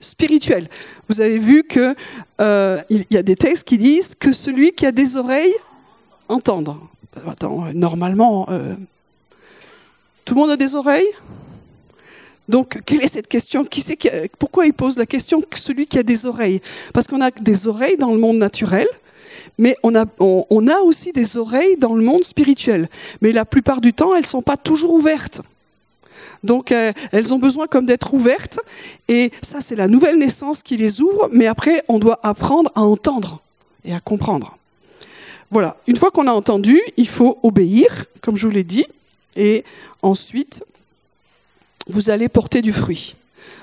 [0.00, 0.68] spirituelles.
[1.08, 1.94] Vous avez vu qu'il
[2.40, 5.54] euh, y a des textes qui disent que celui qui a des oreilles
[6.28, 6.80] entendre.
[7.26, 8.74] Attends, normalement, euh,
[10.24, 11.08] tout le monde a des oreilles?
[12.48, 13.64] Donc, quelle est cette question?
[13.64, 14.08] Qui qui
[14.38, 16.60] Pourquoi il pose la question celui qui a des oreilles?
[16.92, 18.86] Parce qu'on a des oreilles dans le monde naturel,
[19.56, 22.88] mais on a, on, a aussi des oreilles dans le monde spirituel.
[23.22, 25.42] Mais la plupart du temps, elles ne sont pas toujours ouvertes.
[26.42, 28.58] Donc, euh, elles ont besoin comme d'être ouvertes.
[29.08, 31.28] Et ça, c'est la nouvelle naissance qui les ouvre.
[31.32, 33.40] Mais après, on doit apprendre à entendre
[33.84, 34.58] et à comprendre.
[35.50, 35.76] Voilà.
[35.86, 38.86] Une fois qu'on a entendu, il faut obéir, comme je vous l'ai dit.
[39.36, 39.64] Et
[40.02, 40.64] ensuite,
[41.86, 43.16] vous allez porter du fruit.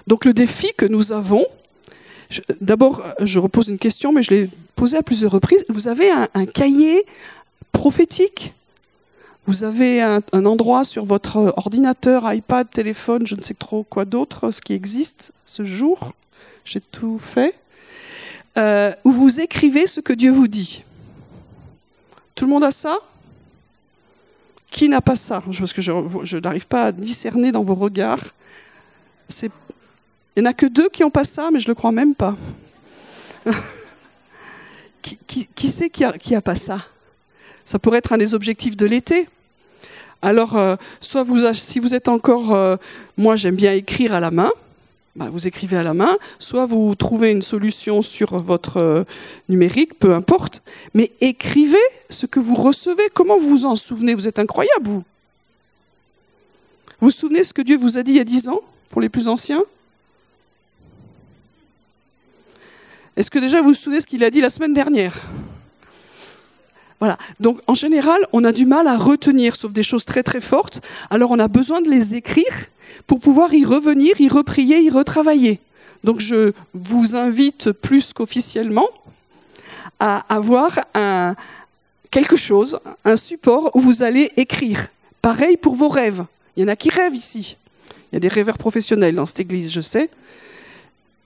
[0.08, 1.46] Donc le défi que nous avons,
[2.60, 6.46] d'abord je repose une question, mais je l'ai posée à plusieurs reprises, vous avez un,
[6.46, 7.06] cahier
[7.72, 8.54] prophétique?
[9.48, 14.52] Vous avez un, endroit sur votre ordinateur, iPad, téléphone, je ne sais trop quoi d'autre,
[14.52, 16.14] ce qui existe ce jour,
[16.64, 17.56] j'ai tout fait,
[18.58, 20.84] euh, où vous écrivez ce que Dieu vous dit.
[22.36, 22.98] Tout le monde a ça?
[24.72, 28.24] Qui n'a pas ça Parce que je, n'arrive pas à discerner dans vos regards.
[29.44, 29.52] Il
[30.38, 32.16] n'y en a que deux qui n'ont pas ça, mais je ne le crois même
[32.16, 32.36] pas.
[35.02, 36.80] qui, qui, c'est qui n'a a pas ça?
[37.66, 39.28] Ça pourrait être un des objectifs de l'été.
[40.22, 42.78] Alors, euh, soit vous, si vous êtes encore, euh,
[43.18, 44.52] moi j'aime bien écrire à la main,
[45.16, 49.04] bah, vous écrivez à la main, soit vous trouvez une solution sur votre euh,
[49.50, 50.62] numérique, peu importe,
[50.94, 51.78] mais écrivez
[52.10, 53.10] ce que vous recevez.
[53.14, 54.14] Comment vous vous en souvenez?
[54.14, 55.04] Vous êtes incroyable, vous.
[57.00, 59.02] Vous vous souvenez ce que Dieu vous a dit il y a dix ans, pour
[59.02, 59.64] les plus anciens?
[63.18, 65.28] Est-ce que déjà vous vous souvenez ce qu'il a dit la semaine dernière?
[67.02, 67.18] Voilà.
[67.40, 70.82] Donc en général, on a du mal à retenir, sauf des choses très très fortes.
[71.10, 72.68] Alors on a besoin de les écrire
[73.08, 75.60] pour pouvoir y revenir, y reprier, y retravailler.
[76.04, 78.88] Donc je vous invite plus qu'officiellement
[80.00, 80.80] à avoir
[82.12, 84.88] quelque chose, un support où vous allez écrire.
[85.24, 86.24] Pareil pour vos rêves.
[86.56, 87.58] Il y en a qui rêvent ici.
[88.12, 90.12] Il y a des rêveurs professionnels dans cette église, je sais.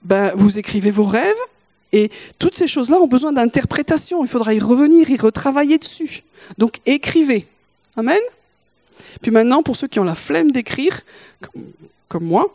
[0.04, 1.36] Ben, vous écrivez vos rêves,
[1.96, 4.22] et toutes ces choses-là ont besoin d'interprétation.
[4.22, 6.22] Il faudra y revenir, y retravailler dessus.
[6.58, 7.48] Donc écrivez.
[7.96, 8.20] Amen.
[9.22, 11.00] Puis maintenant, pour ceux qui ont la flemme d'écrire,
[12.08, 12.54] comme moi,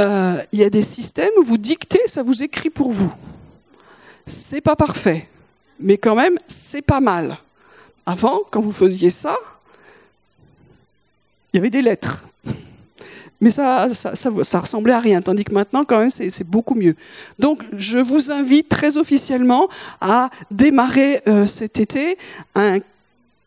[0.00, 3.12] euh, il y a des systèmes où vous dictez, ça vous écrit pour vous.
[4.26, 5.28] C'est pas parfait,
[5.78, 7.36] mais quand même, c'est pas mal.
[8.06, 9.36] Avant, quand vous faisiez ça,
[11.52, 12.24] il y avait des lettres
[13.42, 15.20] mais ça, ça, ressemblait à rien.
[15.20, 16.94] Tandis que maintenant, quand même, c'est beaucoup mieux.
[17.40, 19.68] Donc, je vous invite très officiellement
[20.00, 22.18] à démarrer euh, cet été
[22.54, 22.78] un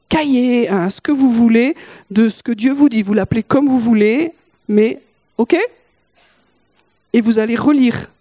[0.09, 1.75] cahier, un, ce que vous voulez,
[2.11, 3.03] de ce que Dieu vous dit.
[3.03, 4.33] Vous l'appelez comme vous voulez,
[4.67, 5.01] mais
[5.37, 5.55] OK?
[7.13, 8.11] Et vous allez relire.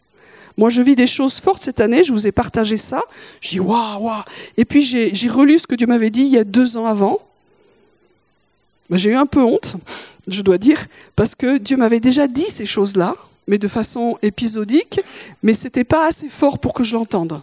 [0.56, 3.02] Moi, je vis des choses fortes cette année, je vous ai partagé ça.
[3.40, 4.22] Je dis waouh, waouh.
[4.56, 7.18] Et puis, j'ai relu ce que Dieu m'avait dit il y a deux ans avant.
[8.90, 9.77] Ben, j'ai eu un peu honte
[10.27, 13.14] je dois dire, parce que Dieu m'avait déjà dit ces choses-là,
[13.47, 15.01] mais de façon épisodique,
[15.42, 17.42] mais c'était pas assez fort pour que je l'entende.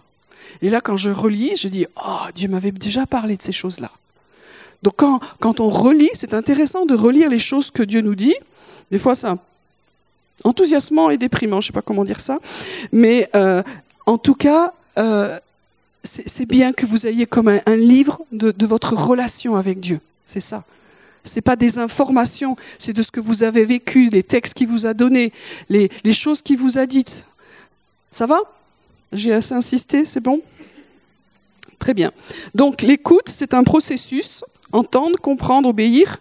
[0.60, 3.90] Et là, quand je relis, je dis, oh, Dieu m'avait déjà parlé de ces choses-là.
[4.82, 8.34] Donc quand, quand on relit, c'est intéressant de relire les choses que Dieu nous dit.
[8.90, 9.28] Des fois, c'est
[10.44, 12.38] enthousiasmant et déprimant, je ne sais pas comment dire ça.
[12.90, 13.62] Mais euh,
[14.06, 15.38] en tout cas, euh,
[16.02, 20.00] c'est bien que vous ayez comme un, livre de, votre relation avec Dieu.
[20.26, 20.64] C'est ça.
[21.24, 24.86] C'est pas des informations, c'est de ce que vous avez vécu, les textes qu'il vous
[24.86, 25.32] a donnés,
[25.68, 27.24] les, choses qu'il vous a dites.
[28.10, 28.40] Ça va?
[29.12, 30.40] J'ai assez insisté, c'est bon?
[31.78, 32.12] Très bien.
[32.54, 36.18] Donc l'écoute, c'est un processus, entendre, comprendre, obéir.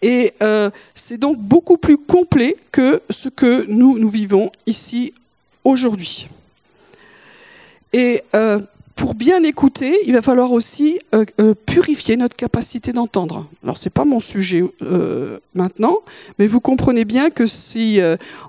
[0.00, 5.12] Et euh, c'est donc beaucoup plus complet que ce que nous, nous vivons ici
[5.64, 6.28] aujourd'hui.
[7.92, 8.60] Et euh,
[8.98, 13.46] pour bien écouter, il va falloir aussi euh, euh, purifier notre capacité d'entendre.
[13.62, 16.00] Alors c'est pas mon sujet euh, maintenant,
[16.40, 18.00] mais vous comprenez bien que si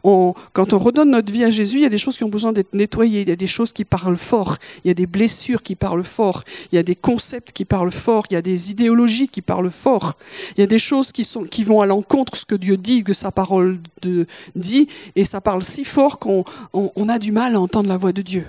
[0.03, 2.29] on, quand on redonne notre vie à Jésus, il y a des choses qui ont
[2.29, 5.05] besoin d'être nettoyées, il y a des choses qui parlent fort, il y a des
[5.05, 8.41] blessures qui parlent fort, il y a des concepts qui parlent fort, il y a
[8.41, 10.17] des idéologies qui parlent fort,
[10.57, 13.13] il y a des choses qui vont à l'encontre de ce que Dieu dit, que
[13.13, 13.77] sa parole
[14.55, 18.13] dit, et ça parle si fort qu'on on a du mal à entendre la voix
[18.13, 18.45] de Dieu.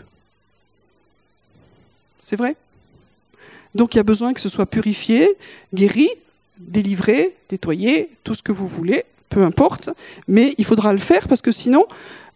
[2.31, 2.55] C'est vrai?
[3.75, 5.37] Donc il y a besoin que ce soit purifié,
[5.75, 6.09] guéri,
[6.59, 9.91] délivré, nettoyé, tout ce que vous voulez, peu importe,
[10.29, 11.85] mais il faudra le faire parce que sinon,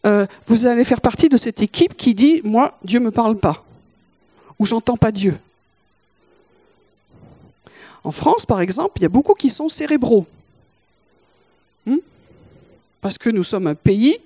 [0.04, 3.38] euh, vous allez faire partie de cette équipe qui dit Moi, Dieu ne me parle
[3.38, 3.64] pas,
[4.58, 5.38] ou j'entends pas Dieu.
[8.02, 10.26] En France, par exemple, il y a beaucoup qui sont cérébraux.
[11.86, 11.98] Hmm?
[13.00, 14.18] Parce que nous sommes un pays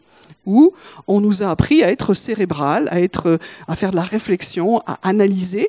[0.48, 0.72] où
[1.06, 4.98] on nous a appris à être cérébral, à, être, à faire de la réflexion, à
[5.02, 5.68] analyser.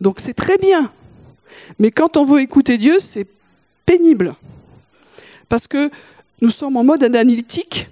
[0.00, 0.90] Donc c'est très bien.
[1.78, 3.26] Mais quand on veut écouter Dieu, c'est
[3.86, 4.34] pénible.
[5.48, 5.90] Parce que
[6.42, 7.88] nous sommes en mode analytique.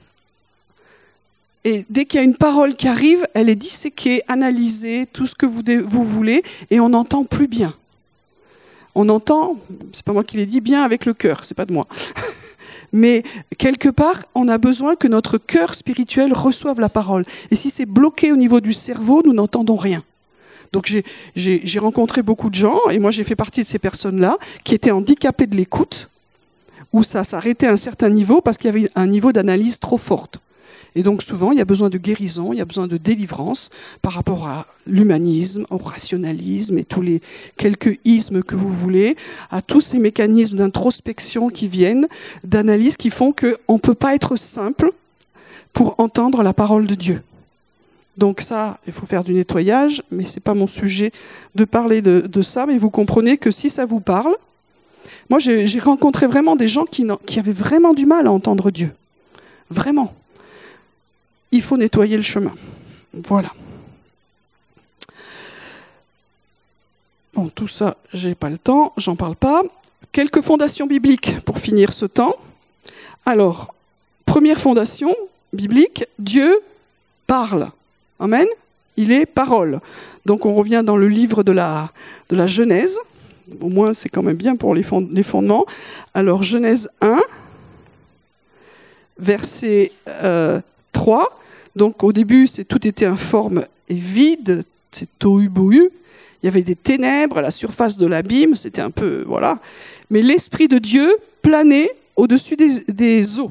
[1.62, 5.34] Et dès qu'il y a une parole qui arrive, elle est disséquée, analysée, tout ce
[5.34, 7.74] que vous, voulez, et on n'entend plus bien.
[8.94, 9.56] On entend,
[9.92, 11.86] c'est pas moi qui l'ai dit, bien avec le cœur, c'est pas de moi.
[12.94, 13.24] mais
[13.58, 17.24] quelque part, on a besoin que notre cœur spirituel reçoive la parole.
[17.50, 20.04] Et si c'est bloqué au niveau du cerveau, nous n'entendons rien.
[20.72, 20.94] Donc
[21.34, 24.92] j'ai rencontré beaucoup de gens, et moi j'ai fait partie de ces personnes-là, qui étaient
[24.92, 26.08] handicapées de l'écoute,
[26.92, 29.98] où ça s'arrêtait à un certain niveau parce qu'il y avait un niveau d'analyse trop
[29.98, 30.38] forte.
[30.96, 33.70] Et donc souvent, il y a besoin de guérison, il y a besoin de délivrance
[34.00, 37.20] par rapport à l'humanisme, au rationalisme et tous les
[37.56, 39.16] quelques ismes que vous voulez,
[39.50, 42.06] à tous ces mécanismes d'introspection qui viennent,
[42.44, 44.92] d'analyse qui font qu'on ne peut pas être simple
[45.72, 47.22] pour entendre la parole de Dieu.
[48.16, 51.10] Donc ça, il faut faire du nettoyage, mais ce n'est pas mon sujet
[51.56, 54.36] de parler de, ça, mais vous comprenez que si ça vous parle,
[55.28, 58.92] moi j'ai rencontré vraiment des gens qui, qui avaient vraiment du mal à entendre Dieu.
[59.70, 60.14] Vraiment
[61.54, 62.52] il faut nettoyer le chemin.
[63.12, 63.52] Voilà.
[67.32, 69.62] Bon, tout ça, j'ai pas le temps, j'en parle pas.
[70.10, 72.34] Quelques fondations bibliques pour finir ce temps.
[73.24, 73.72] Alors,
[74.26, 75.14] première fondation
[75.52, 76.58] biblique, Dieu
[77.28, 77.70] parle.
[78.18, 78.46] Amen.
[78.96, 79.80] Il est parole.
[80.26, 81.90] Donc on revient dans le livre de la,
[82.30, 82.98] de la Genèse.
[83.60, 85.66] Au moins, c'est quand même bien pour les, fondements.
[86.14, 87.20] Alors, Genèse 1,
[89.18, 89.92] verset
[90.92, 91.43] 3.
[91.76, 95.90] Donc au début, c'est tout était informe et vide, c'est tohu bohu.
[96.42, 99.58] Il y avait des ténèbres à la surface de l'abîme, c'était un peu voilà.
[100.10, 103.50] Mais l'esprit de Dieu planait au-dessus des, des eaux.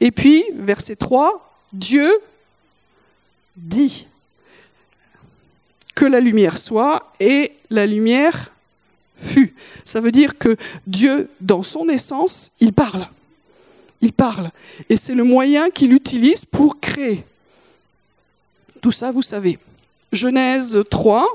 [0.00, 2.10] Et puis verset 3, Dieu
[3.56, 4.06] dit
[5.94, 8.52] que la lumière soit et la lumière
[9.16, 9.54] fut.
[9.84, 13.08] Ça veut dire que Dieu, dans son essence, il parle.
[14.02, 14.50] Il parle.
[14.90, 17.24] Et c'est le moyen qu'il utilise pour créer.
[18.86, 19.58] Tout ça, vous savez.
[20.12, 21.26] Genèse 3,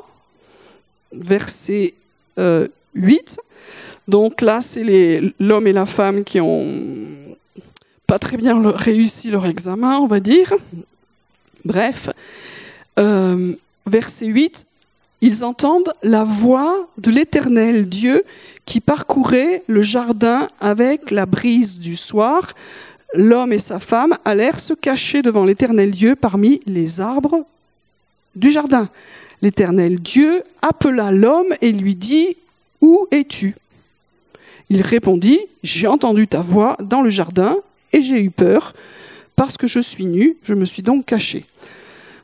[1.11, 1.93] verset
[2.37, 2.39] 8.
[2.39, 2.67] Euh,
[4.07, 6.65] Donc là, c'est l'homme et la femme qui ont
[8.07, 10.53] pas très bien réussi leur examen, on va dire.
[11.65, 12.09] Bref,
[12.97, 13.53] euh,
[13.85, 14.65] verset 8,
[15.19, 18.23] ils entendent la voix de l'Éternel Dieu
[18.65, 22.53] qui parcourait le jardin avec la brise du soir
[23.13, 27.45] l'homme et sa femme allèrent se cacher devant l'Éternel Dieu parmi les arbres
[28.35, 28.89] du jardin.
[29.41, 32.37] L'Éternel Dieu appela l'homme et lui dit,
[32.81, 33.55] Où es-tu?
[34.69, 37.57] Il répondit, J'ai entendu ta voix dans le jardin
[37.93, 38.73] et j'ai eu peur,
[39.35, 41.45] parce que je suis nu, je me suis donc caché.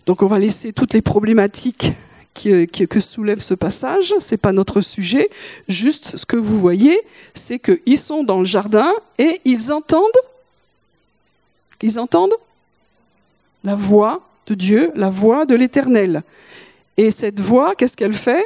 [0.05, 1.91] Donc on va laisser toutes les problématiques
[2.33, 5.29] que soulève ce passage, ce n'est pas notre sujet,
[5.67, 6.97] juste ce que vous voyez,
[7.33, 10.03] c'est qu'ils sont dans le jardin et ils entendent
[11.79, 12.35] qu'ils entendent
[13.63, 16.23] La voix de Dieu, la voix de l'Éternel.
[16.95, 18.45] Et cette voix, qu'est-ce qu'elle fait?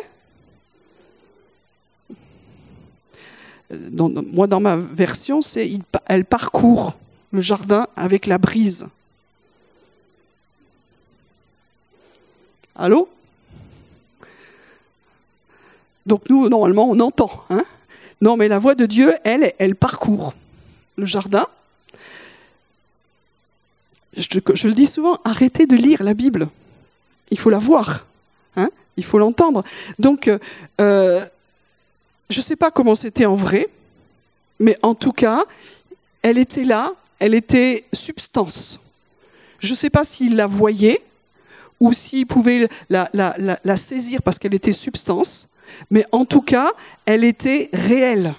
[3.72, 6.94] Moi, dans ma version, c'est elle parcourt
[7.32, 8.88] le jardin avec la brise.
[12.76, 13.08] Allô?
[16.06, 17.46] Donc nous, normalement, on entend.
[17.50, 17.64] Hein?
[18.20, 20.34] Non, mais la voix de Dieu, elle, elle parcourt
[20.98, 21.48] le jardin.
[24.16, 26.50] Je, le dis souvent, arrêtez de lire la Bible.
[27.30, 28.06] Il faut la voir.
[28.58, 29.64] Hein il faut l'entendre.
[30.00, 30.30] Donc,
[30.80, 31.26] euh,
[32.30, 33.68] je ne sais pas comment c'était en vrai,
[34.60, 35.46] mais en tout cas,
[36.22, 38.80] elle était là, elle était substance.
[39.60, 41.02] Je ne sais pas s'il la voyait
[41.80, 45.48] ou s'il pouvait la saisir parce qu'elle était substance,
[45.90, 46.72] mais en tout cas,
[47.06, 48.36] elle était réelle.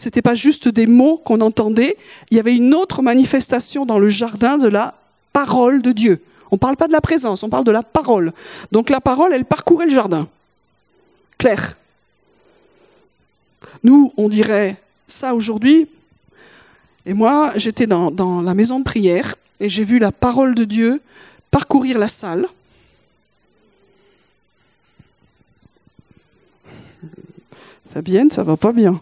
[0.00, 1.98] Ce n'était pas juste des mots qu'on entendait,
[2.30, 4.94] il y avait une autre manifestation dans le jardin de la
[5.34, 6.22] parole de Dieu.
[6.50, 8.32] On ne parle pas de la présence, on parle de la parole.
[8.72, 10.26] Donc la parole, elle parcourait le jardin.
[11.36, 11.76] Claire.
[13.84, 15.86] Nous, on dirait ça aujourd'hui.
[17.04, 20.64] Et moi, j'étais dans, dans la maison de prière et j'ai vu la parole de
[20.64, 21.02] Dieu
[21.50, 22.46] parcourir la salle.
[27.92, 28.98] Fabienne, ça va pas bien.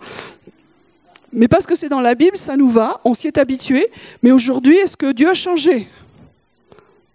[1.39, 3.87] Mais parce que c'est dans la Bible, ça nous va, on s'y est habitué.
[4.23, 5.87] Mais aujourd'hui, est-ce que Dieu a changé?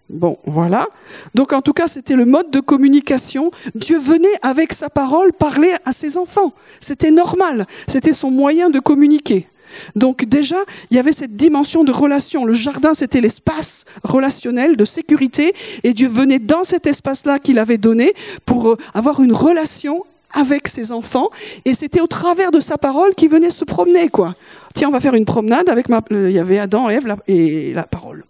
[0.08, 0.88] Bon, voilà.
[1.34, 3.50] Donc en tout cas, c'était le mode de communication.
[3.74, 6.54] Dieu venait avec sa parole parler à ses enfants.
[6.80, 7.66] C'était normal.
[7.86, 9.46] C'était son moyen de communiquer.
[9.94, 10.58] Donc déjà,
[10.90, 12.46] il y avait cette dimension de relation.
[12.46, 15.54] Le jardin, c'était l'espace relationnel de sécurité.
[15.82, 18.14] Et Dieu venait dans cet espace-là qu'il avait donné
[18.46, 21.30] pour euh, avoir une relation avec ses enfants,
[21.64, 24.34] et c'était au travers de sa parole qu'il venait se promener, quoi.
[24.74, 26.02] Tiens, on va faire une promenade avec ma...
[26.10, 28.24] Il y avait Adam, Ève et la parole.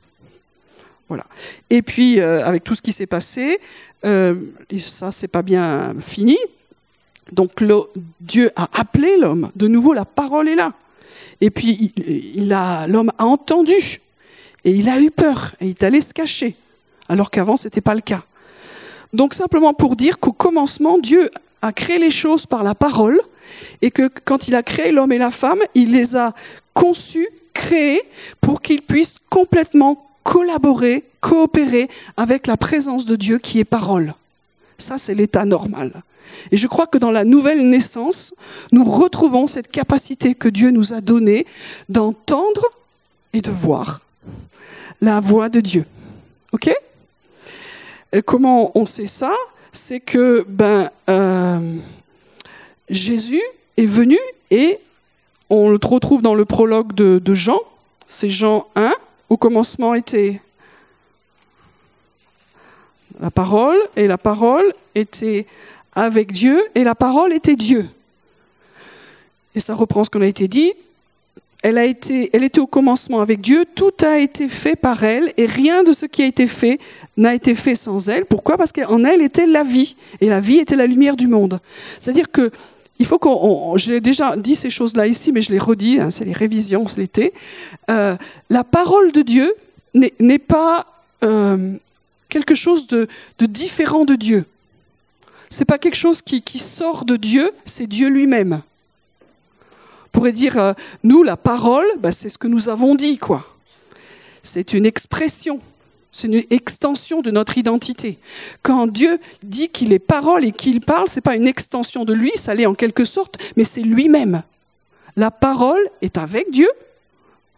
[1.09, 1.25] Voilà.
[1.71, 3.59] Et puis, euh, avec tout ce qui s'est passé,
[4.05, 4.35] euh,
[4.81, 6.39] ça, c'est pas bien fini.
[7.33, 7.63] Donc,
[8.21, 9.51] Dieu a appelé l'homme.
[9.57, 10.73] De nouveau, la parole est là.
[11.41, 11.93] Et puis,
[12.37, 14.01] l'homme a entendu.
[14.65, 15.55] Et il a eu peur.
[15.61, 16.55] Et il est allé se cacher.
[17.09, 18.25] Alors qu'avant, ce n'était pas le cas.
[19.13, 21.31] Donc, simplement pour dire qu'au commencement, Dieu
[21.65, 23.19] a créé les choses par la parole
[23.81, 26.35] et que quand il a créé l'homme et la femme, il les a
[26.75, 28.03] conçus, créés
[28.43, 34.13] pour qu'ils puissent complètement collaborer, coopérer avec la présence de Dieu qui est parole.
[34.77, 36.03] Ça, c'est l'état normal.
[36.51, 38.35] Et je crois que dans la nouvelle naissance,
[38.71, 41.47] nous retrouvons cette capacité que Dieu nous a donnée
[41.89, 42.63] d'entendre
[43.33, 44.03] et de voir
[45.01, 45.87] la voix de Dieu.
[46.53, 46.71] OK?
[48.27, 49.33] Comment on sait ça?
[49.75, 51.77] C'est que ben, euh,
[52.89, 53.43] Jésus
[53.77, 54.19] est venu
[54.51, 54.79] et
[55.51, 57.61] on le retrouve dans le prologue de, de Jean,
[58.07, 58.93] c'est Jean 1,
[59.29, 60.41] au commencement était
[63.21, 65.47] la parole, et la parole était
[65.93, 67.89] avec Dieu, et la parole était Dieu.
[69.55, 70.73] Et ça reprend ce qu'on a été dit,
[71.65, 75.33] elle, a été, elle était au commencement avec Dieu, tout a été fait par elle,
[75.39, 76.79] et rien de ce qui a été fait
[77.17, 78.27] n'a été fait sans elle.
[78.27, 78.59] Pourquoi?
[78.59, 81.61] Parce qu'en elle était la vie, et la vie était la lumière du monde.
[81.99, 82.51] C'est-à-dire que
[82.99, 86.27] il faut qu'on, j'ai déjà dit ces choses-là ici, mais je les redis, hein, c'est
[86.27, 87.33] les révisions, c'est l'été.
[87.91, 88.15] Euh,
[88.51, 89.51] la parole de Dieu
[89.95, 90.85] n'est pas
[91.23, 91.73] euh,
[92.29, 93.09] quelque chose de,
[93.41, 94.45] différent de Dieu.
[95.49, 98.61] C'est pas quelque chose qui, qui sort de Dieu, c'est Dieu lui-même
[100.15, 100.73] pourrait dire, euh,
[101.03, 103.45] nous, la parole, bah, c'est ce que nous avons dit, quoi.
[104.43, 105.61] C'est une expression,
[106.13, 108.19] c'est une extension de notre identité.
[108.63, 112.31] Quand Dieu dit qu'il est parole et qu'il parle, c'est pas une extension de lui,
[112.37, 114.43] ça l'est en quelque sorte, mais c'est lui-même.
[115.17, 116.69] La parole est avec Dieu.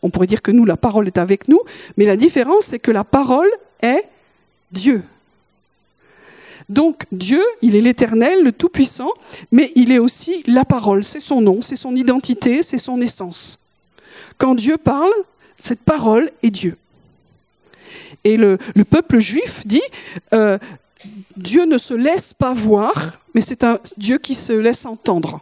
[0.02, 1.60] On pourrait dire que nous, la parole est avec nous,
[1.96, 3.50] mais la différence, c'est que la parole
[3.82, 4.04] est
[4.72, 5.02] Dieu.
[6.68, 9.10] Donc Dieu, il est l'éternel, le Tout-Puissant,
[9.52, 13.58] mais il est aussi la parole, c'est son nom, c'est son identité, c'est son essence.
[14.38, 15.12] Quand Dieu parle,
[15.58, 16.76] cette parole est Dieu.
[18.24, 19.82] Et le, peuple juif dit,
[20.32, 20.58] euh,
[21.36, 25.40] Dieu ne se laisse pas voir, mais c'est un Dieu qui se laisse entendre.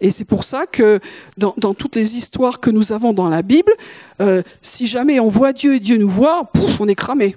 [0.00, 1.00] Et c'est pour ça que
[1.38, 3.72] dans, toutes les histoires que nous avons dans la Bible,
[4.20, 7.36] euh, si jamais on voit Dieu et Dieu nous voit, pouf, on est cramé.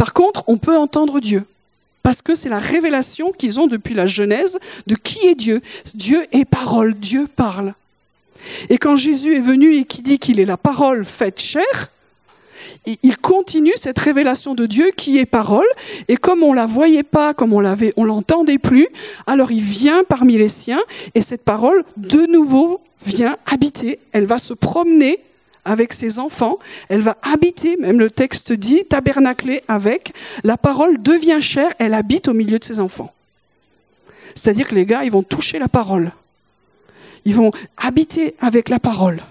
[0.00, 1.44] Par contre, on peut entendre Dieu.
[2.02, 5.60] Parce que c'est la révélation qu'ils ont depuis la Genèse de qui est Dieu.
[5.94, 7.74] Dieu est parole, Dieu parle.
[8.70, 11.90] Et quand Jésus est venu et qui dit qu'il est la parole faite chair,
[12.86, 15.68] il continue cette révélation de Dieu qui est parole,
[16.08, 18.88] et comme on la voyait pas, comme on l'avait, on l'entendait plus,
[19.26, 20.80] alors il vient parmi les siens,
[21.14, 25.20] et cette parole, de nouveau, vient habiter, elle va se promener
[25.64, 26.58] avec ses enfants,
[26.88, 32.28] elle va habiter, même le texte dit, tabernacler avec, la parole devient chère, elle habite
[32.28, 33.12] au milieu de ses enfants.
[34.34, 36.12] C'est-à-dire que les gars, ils vont toucher la parole.
[37.24, 39.22] Ils vont habiter avec la parole.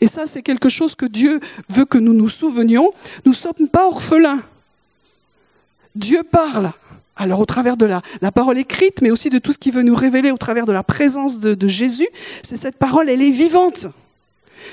[0.00, 2.92] Et ça, c'est quelque chose que Dieu veut que nous nous souvenions.
[3.24, 4.42] Nous ne sommes pas orphelins.
[5.94, 6.72] Dieu parle.
[7.16, 9.82] Alors au travers de la, la, parole écrite, mais aussi de tout ce qui veut
[9.82, 12.08] nous révéler au travers de la présence de Jésus,
[12.42, 13.86] c'est cette parole, elle est vivante.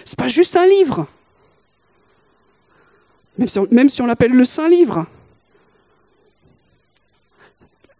[0.06, 1.08] C'est pas juste un livre.
[3.38, 5.06] Même si on, même si on l'appelle le Saint Livre.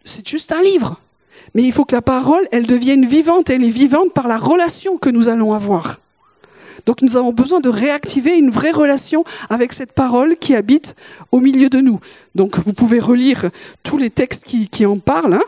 [0.04, 1.00] C'est juste un livre.
[1.54, 3.50] Mais il faut que la parole, elle devienne vivante.
[3.50, 6.00] Elle est vivante par la relation que nous allons avoir.
[6.86, 10.96] Donc nous avons besoin de réactiver une vraie relation avec cette parole qui habite
[11.32, 12.00] au milieu de nous.
[12.34, 13.50] Donc vous pouvez relire
[13.84, 15.34] tous les textes qui, en parlent.
[15.34, 15.44] Hein.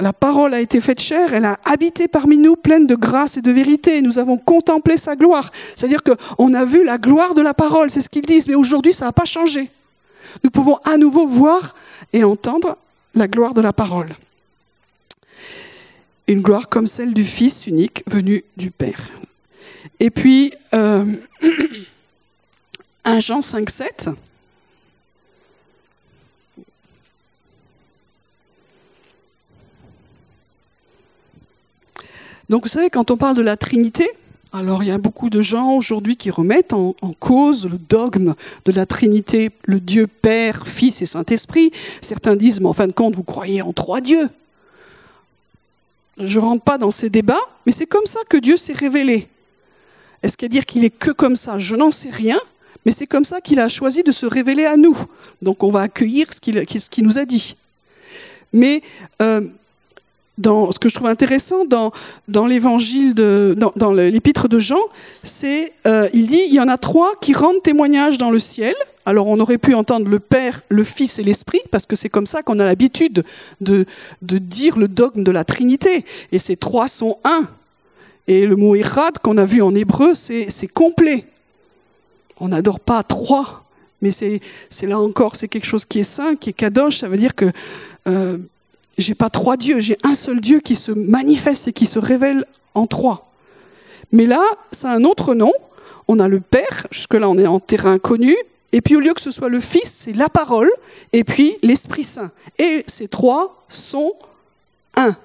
[0.00, 3.42] La parole a été faite chair, elle a habité parmi nous pleine de grâce et
[3.42, 4.02] de vérité.
[4.02, 5.52] Nous avons contemplé sa gloire.
[5.76, 8.48] C'est-à-dire qu'on a vu la gloire de la parole, c'est ce qu'ils disent.
[8.48, 9.70] Mais aujourd'hui, ça n'a pas changé.
[10.42, 11.76] Nous pouvons à nouveau voir
[12.12, 12.76] et entendre
[13.14, 14.16] la gloire de la parole.
[16.26, 19.12] Une gloire comme celle du Fils unique venu du Père.
[20.00, 21.04] Et puis, euh,
[23.04, 24.10] 1 Jean 5, 7.
[32.48, 34.08] Donc vous savez, quand on parle de la Trinité,
[34.52, 38.34] alors il y a beaucoup de gens aujourd'hui qui remettent en, cause le dogme
[38.64, 41.72] de la Trinité, le Dieu Père, Fils et Saint-Esprit.
[42.00, 44.28] Certains disent, mais en fin de compte, vous croyez en trois dieux.
[46.18, 49.26] Je ne rentre pas dans ces débats, mais c'est comme ça que Dieu s'est révélé.
[50.22, 51.58] Est-ce qu'à dire qu'il est que comme ça?
[51.58, 52.38] Je n'en sais rien,
[52.86, 54.96] mais c'est comme ça qu'il a choisi de se révéler à nous.
[55.42, 56.40] Donc on va accueillir ce
[56.90, 57.56] qu'il nous a dit.
[58.52, 58.82] Mais
[59.20, 59.40] euh,
[60.38, 61.92] dans, ce que je trouve intéressant dans,
[62.28, 64.80] dans l'évangile, de, dans, dans l'épître de Jean,
[65.22, 68.74] c'est euh, il dit il y en a trois qui rendent témoignage dans le ciel.
[69.06, 72.26] Alors on aurait pu entendre le Père, le Fils et l'Esprit, parce que c'est comme
[72.26, 73.24] ça qu'on a l'habitude
[73.60, 73.86] de,
[74.22, 76.04] de dire le dogme de la Trinité.
[76.32, 77.46] Et ces trois sont un.
[78.26, 81.26] Et le mot irad qu'on a vu en hébreu, c'est complet.
[82.40, 83.64] On n'adore pas trois,
[84.00, 84.40] mais c'est
[84.82, 86.98] là encore, c'est quelque chose qui est saint, qui est kadosh.
[86.98, 87.46] Ça veut dire que
[88.06, 88.38] euh,
[88.98, 92.44] j'ai pas trois dieux, j'ai un seul Dieu qui se manifeste et qui se révèle
[92.74, 93.30] en trois.
[94.12, 94.42] Mais là,
[94.72, 95.52] c'est un autre nom.
[96.06, 98.36] On a le Père, jusque-là on est en terrain connu,
[98.72, 100.70] et puis au lieu que ce soit le Fils, c'est la parole,
[101.12, 102.30] et puis l'Esprit Saint.
[102.58, 104.14] Et ces trois sont
[104.96, 105.16] un.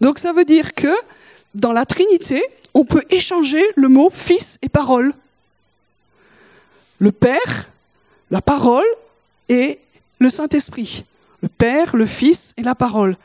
[0.00, 0.94] Donc ça veut dire que
[1.54, 2.42] dans la Trinité,
[2.74, 5.12] on peut échanger le mot fils et parole.
[7.00, 7.70] Le Père,
[8.30, 8.86] la parole
[9.48, 9.78] et
[10.18, 11.04] le Saint-Esprit.
[11.40, 13.16] Le Père, le Fils et la parole.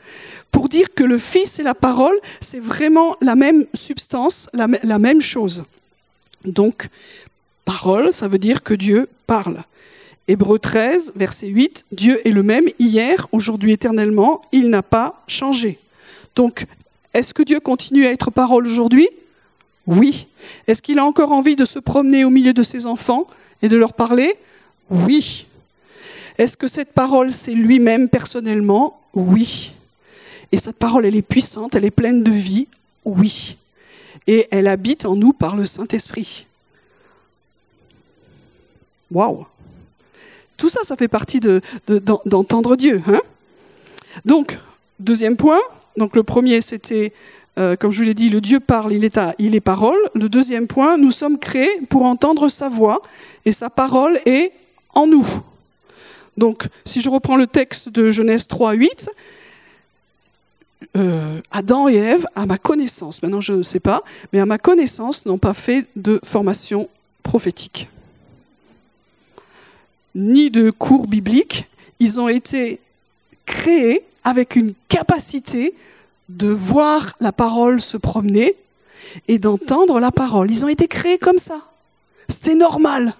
[0.51, 4.67] Pour dire que le Fils et la parole, c'est vraiment la même substance, la,
[4.99, 5.63] même chose.
[6.45, 6.89] Donc,
[7.65, 9.63] parole, ça veut dire que Dieu parle.
[10.27, 15.79] Hébreu 13, verset 8, Dieu est le même hier, aujourd'hui éternellement, il n'a pas changé.
[16.35, 16.65] Donc,
[17.13, 19.09] est-ce que Dieu continue à être parole aujourd'hui?
[19.87, 20.27] Oui.
[20.67, 23.27] Est-ce qu'il a encore envie de se promener au milieu de ses enfants
[23.61, 24.35] et de leur parler?
[24.89, 25.47] Oui.
[26.37, 28.99] Est-ce que cette parole, c'est lui-même personnellement?
[29.13, 29.73] Oui.
[30.51, 32.67] Et cette parole, elle est puissante, elle est pleine de vie?
[33.05, 33.57] Oui.
[34.27, 36.45] Et elle habite en nous par le Saint-Esprit.
[39.11, 39.45] Waouh
[40.57, 43.01] Tout ça, ça fait partie d'entendre de, Dieu.
[43.07, 43.21] Hein?
[44.25, 44.57] Donc,
[44.99, 45.59] deuxième point,
[45.97, 47.13] donc le premier, c'était,
[47.59, 49.97] euh, comme je l'ai dit, le Dieu parle, il est, il est parole.
[50.15, 53.01] Le deuxième point, nous sommes créés pour entendre sa voix
[53.45, 54.51] et sa parole est
[54.93, 55.27] en nous.
[56.37, 59.09] Donc, si je reprends le texte de Genèse 3, 8,
[60.95, 64.57] euh, Adam et Ève, à ma connaissance, maintenant je ne sais pas, mais à ma
[64.57, 66.89] connaissance, n'ont pas fait de formation
[67.23, 67.87] prophétique,
[70.15, 71.65] ni de cours bibliques.
[71.99, 72.79] Ils ont été
[73.45, 75.73] créés avec une capacité
[76.29, 78.55] de voir la parole se promener
[79.27, 80.51] et d'entendre la parole.
[80.51, 81.59] Ils ont été créés comme ça.
[82.29, 83.15] C'était normal.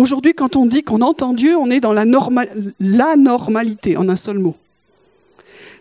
[0.00, 4.38] Aujourd'hui, quand on dit qu'on entend Dieu, on est dans la, normalité, en un seul
[4.38, 4.56] mot.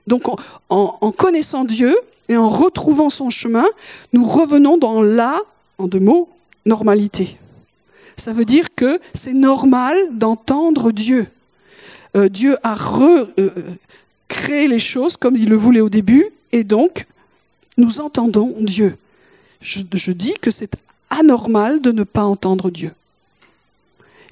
[0.08, 0.24] Donc,
[0.68, 1.96] en, connaissant Dieu
[2.28, 3.64] et en retrouvant son chemin,
[4.12, 5.40] nous revenons dans la,
[5.78, 6.28] en deux mots,
[6.66, 7.38] normalité.
[8.18, 11.26] Ça veut dire que c'est normal d'entendre Dieu.
[12.18, 13.50] Euh, Dieu a re, euh,
[14.50, 17.06] les choses comme il le voulait au début, et donc
[17.78, 18.98] nous entendons Dieu.
[19.62, 20.74] Je, dis que c'est
[21.10, 22.92] anormal de ne pas entendre Dieu.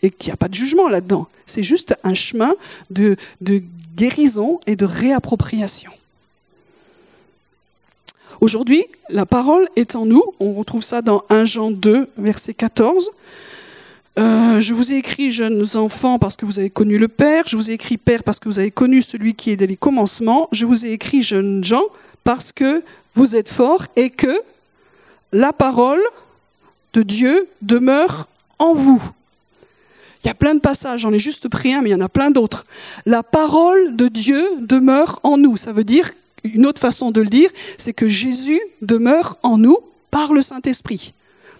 [0.04, 1.28] Et qu'il n'y a pas de jugement là-dedans.
[1.46, 2.54] C'est juste un chemin
[2.90, 3.16] de,
[3.96, 5.92] guérison et de réappropriation.
[8.40, 10.24] Aujourd'hui, la parole est en nous.
[10.40, 13.10] On retrouve ça dans 1 Jean 2, verset 14.
[14.20, 17.48] Euh, je vous ai écrit, jeunes enfants, parce que vous avez connu le Père.
[17.48, 19.78] Je vous ai écrit, Père, parce que vous avez connu celui qui est dès les
[19.78, 20.50] commencements.
[20.52, 21.86] Je vous ai écrit, jeunes gens,
[22.24, 22.84] parce que
[23.14, 24.42] vous êtes forts et que
[25.32, 26.02] la parole
[26.94, 28.28] de Dieu demeure
[28.60, 29.04] en vous.
[30.24, 32.02] Il y a plein de passages, j'en ai juste pris un, mais il y en
[32.02, 32.66] a plein d'autres.
[33.06, 35.58] La parole de Dieu demeure en nous.
[35.58, 36.12] Ça veut dire,
[36.44, 39.78] une autre façon de le dire, c'est que Jésus demeure en nous
[40.12, 41.14] par le Saint-Esprit.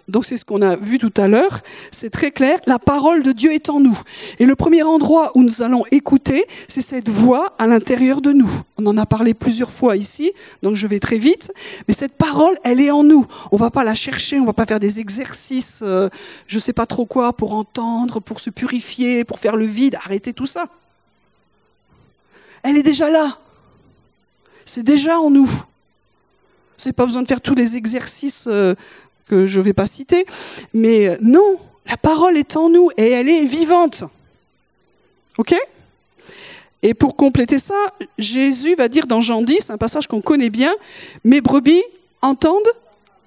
[0.08, 3.30] Donc c'est ce qu'on a vu tout à l'heure, c'est très clair, la parole de
[3.30, 3.98] Dieu est en nous.
[4.38, 8.50] Et le premier endroit où nous allons écouter, c'est cette voix à l'intérieur de nous.
[8.78, 10.32] On en a parlé plusieurs fois ici,
[10.62, 11.52] donc je vais très vite,
[11.86, 13.26] mais cette parole, elle est en nous.
[13.52, 16.08] On va pas la chercher, on va pas faire des exercices, euh,
[16.46, 20.32] je sais pas trop quoi, pour entendre, pour se purifier, pour faire le vide, arrêtez
[20.32, 20.68] tout ça.
[22.62, 23.38] Elle est déjà là.
[24.64, 25.50] C'est déjà en nous.
[26.76, 28.74] C'est pas besoin de faire tous les exercices euh,
[29.28, 30.26] que je ne vais pas citer.
[30.74, 31.58] Mais euh, non,
[31.88, 34.04] la parole est en nous et elle est vivante.
[35.38, 35.54] OK?
[36.82, 37.74] Et pour compléter ça,
[38.18, 40.72] Jésus va dire dans Jean 10, un passage qu'on connaît bien,
[41.24, 41.82] Mes brebis
[42.22, 42.72] entendent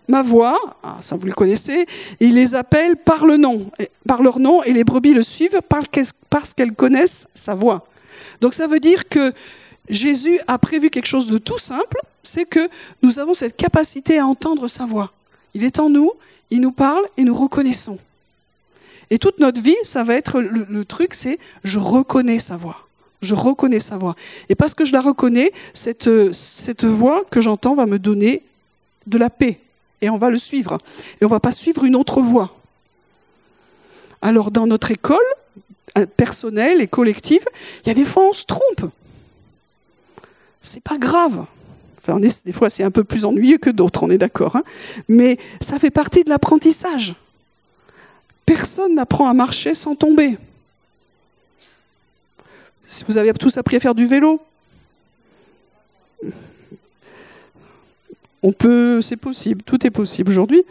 [0.08, 1.86] ma voix, ah, ça vous le connaissez,
[2.20, 3.72] il les appelle par le nom,
[4.08, 5.62] par leur nom, et les brebis le suivent
[6.30, 7.86] parce qu'elles connaissent sa voix.
[8.42, 9.32] Donc ça veut dire que
[9.90, 12.70] Jésus a prévu quelque chose de tout simple, c'est que
[13.02, 15.12] nous avons cette capacité à entendre sa voix.
[15.54, 16.12] Il est en nous,
[16.50, 17.98] il nous parle et nous reconnaissons.
[19.10, 22.88] Et toute notre vie, ça va être le, truc, c'est je reconnais sa voix.
[23.22, 24.16] Je reconnais sa voix.
[24.50, 28.42] Et parce que je la reconnais, cette, cette voix que j'entends va me donner
[29.08, 29.60] de la paix.
[30.02, 30.78] Et on va le suivre.
[31.20, 32.56] Et on ne va pas suivre une autre voix.
[34.22, 35.18] Alors dans notre école
[35.98, 37.46] euh, personnelle et collective,
[37.84, 38.92] il y a des fois on se trompe.
[40.62, 41.46] C'est pas grave
[42.46, 44.56] des fois, c'est un peu plus ennuyeux que d'autres, on est d'accord.
[44.56, 44.64] Hein.
[45.08, 47.16] Mais ça fait partie de l'apprentissage.
[48.46, 50.38] Personne n'apprend à marcher sans tomber.
[52.86, 54.42] Si vous avez tous appris à faire du vélo,
[58.44, 60.64] on peut, c'est possible, tout est possible aujourd'hui.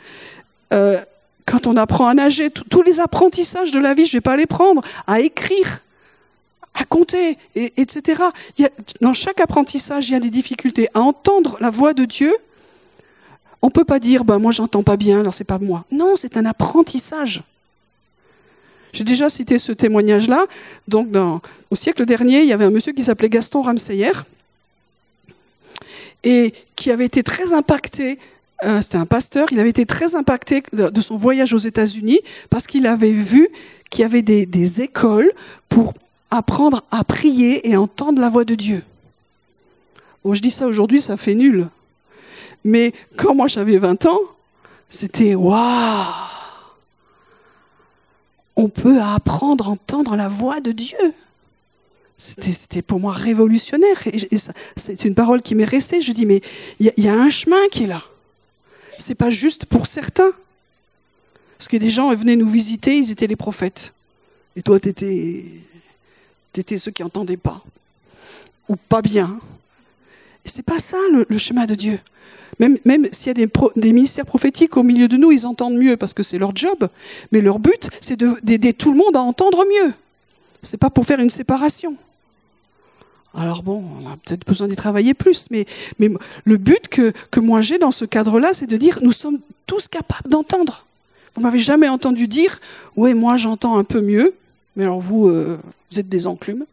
[0.72, 0.99] Euh,
[1.47, 4.37] quand on apprend à nager, tous les apprentissages de la vie, je ne vais pas
[4.37, 5.81] les prendre, à écrire,
[6.74, 8.22] à compter, et, etc.
[9.00, 10.88] dans chaque apprentissage, il y a des difficultés.
[10.94, 12.34] À entendre la voix de Dieu,
[13.62, 15.84] on ne peut pas dire, ben, moi j'entends pas bien, alors c'est pas moi.
[15.90, 17.42] Non, c'est un apprentissage.
[18.92, 20.46] J'ai déjà cité ce témoignage-là.
[20.88, 21.08] Donc,
[21.70, 24.12] au siècle dernier, il y avait un monsieur qui s'appelait Gaston Ramseyer
[26.24, 28.18] et qui avait été très impacté.
[28.64, 29.46] Euh, c'était un pasteur.
[29.52, 33.48] Il avait été très impacté de, son voyage aux États-Unis parce qu'il avait vu
[33.90, 35.30] qu'il y avait des écoles
[35.68, 35.94] pour
[36.31, 38.85] apprendre à prier et entendre la voix de Dieu.
[40.24, 41.68] Bon, je dis ça aujourd'hui, ça fait nul.
[42.64, 44.20] Mais quand moi j'avais 20 ans,
[44.89, 46.05] c'était waouh
[48.57, 51.14] On peut apprendre à entendre la voix de Dieu.
[52.18, 54.07] C'était pour moi révolutionnaire.
[54.07, 54.37] Et,
[54.76, 56.03] c'est une parole qui m'est restée.
[56.03, 56.43] Je dis, mais
[56.78, 58.03] il y, a un chemin qui est là.
[58.99, 60.33] C'est pas juste pour certains.
[61.57, 63.95] Parce que des gens venaient nous visiter, ils étaient les prophètes.
[64.55, 65.47] Et toi, tu étais
[66.53, 67.62] T'étais ceux qui n'entendaient pas,
[68.68, 69.38] ou pas bien.
[70.44, 72.01] C'est pas ça le, chemin de Dieu.
[72.59, 73.46] Même, s'il y a
[73.76, 76.88] des, ministères prophétiques au milieu de nous, ils entendent mieux parce que c'est leur job.
[77.32, 79.94] Mais leur but, c'est d'aider tout le monde à entendre mieux.
[80.62, 81.96] C'est pas pour faire une séparation.
[83.34, 85.64] Alors bon, on a peut-être besoin d'y travailler plus, mais,
[85.98, 86.11] mais
[86.44, 89.86] le but que, que moi j'ai dans ce cadre-là, c'est de dire nous sommes tous
[89.86, 90.84] capables d'entendre.
[91.34, 92.61] Vous m'avez jamais entendu dire
[92.96, 94.34] oui, moi j'entends un peu mieux,
[94.81, 95.61] mais alors vous, euh,
[95.91, 96.64] vous êtes des enclumes.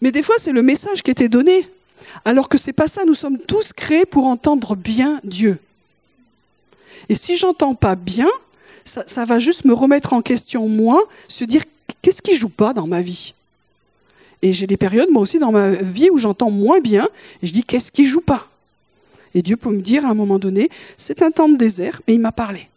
[0.00, 1.68] Mais des fois, c'est le message qui était donné.
[2.24, 5.58] Alors que c'est pas ça, nous sommes tous créés pour entendre bien Dieu.
[7.08, 8.28] Et si j'entends pas bien,
[8.84, 11.64] ça, ça, va juste me remettre en question moi, se dire
[12.02, 13.34] qu'est-ce qui joue pas dans ma vie?
[14.42, 17.08] Et j'ai des périodes moi aussi dans ma vie où j'entends moins bien
[17.42, 18.46] et je dis qu'est-ce qui joue pas?
[19.34, 22.14] Et Dieu peut me dire à un moment donné, c'est un temps de désert, mais
[22.14, 22.68] il m'a parlé.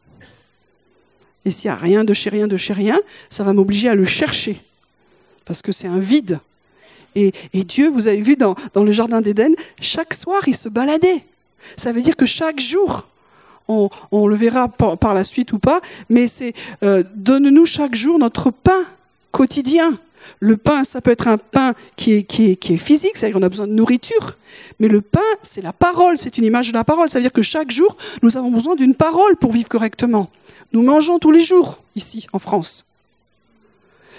[1.46, 3.96] Et s'il n'y a rien de chez rien de chez rien, ça va m'obliger à
[3.96, 4.62] le chercher.
[5.46, 6.40] Parce que c'est un vide.
[7.16, 11.26] Et, Dieu, vous avez vu dans, le Jardin d'Éden, chaque soir, il se baladait.
[11.76, 13.08] Ça veut dire que chaque jour,
[13.68, 18.50] on, le verra par, la suite ou pas, mais c'est euh, donne-nous chaque jour notre
[18.52, 18.86] pain
[19.32, 19.98] quotidien.
[20.40, 23.74] Le pain, ça peut être un pain qui est, physique, c'est-à-dire qu'on a besoin de
[23.74, 24.38] nourriture,
[24.80, 27.10] mais le pain, c'est la parole, c'est une image de la parole.
[27.10, 30.30] Ça veut dire que chaque jour, nous avons besoin d'une parole pour vivre correctement.
[30.74, 32.86] Nous mangeons tous les jours ici, en France.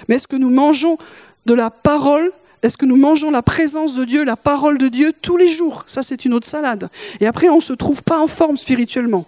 [0.08, 0.98] Mais est-ce que nous mangeons
[1.46, 2.32] de la parole?
[2.62, 5.84] Est-ce que nous mangeons la présence de Dieu, la parole de Dieu tous les jours?
[5.86, 6.88] Ça, c'est une autre salade.
[7.20, 9.26] Et après, on ne se trouve pas en forme spirituellement.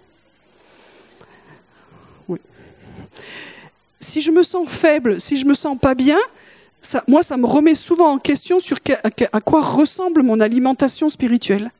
[2.27, 2.39] Oui.
[3.99, 6.17] Si je me sens faible, si je me sens pas bien,
[7.07, 8.77] moi, ça me remet souvent en question sur
[9.31, 11.71] à quoi ressemble mon alimentation spirituelle.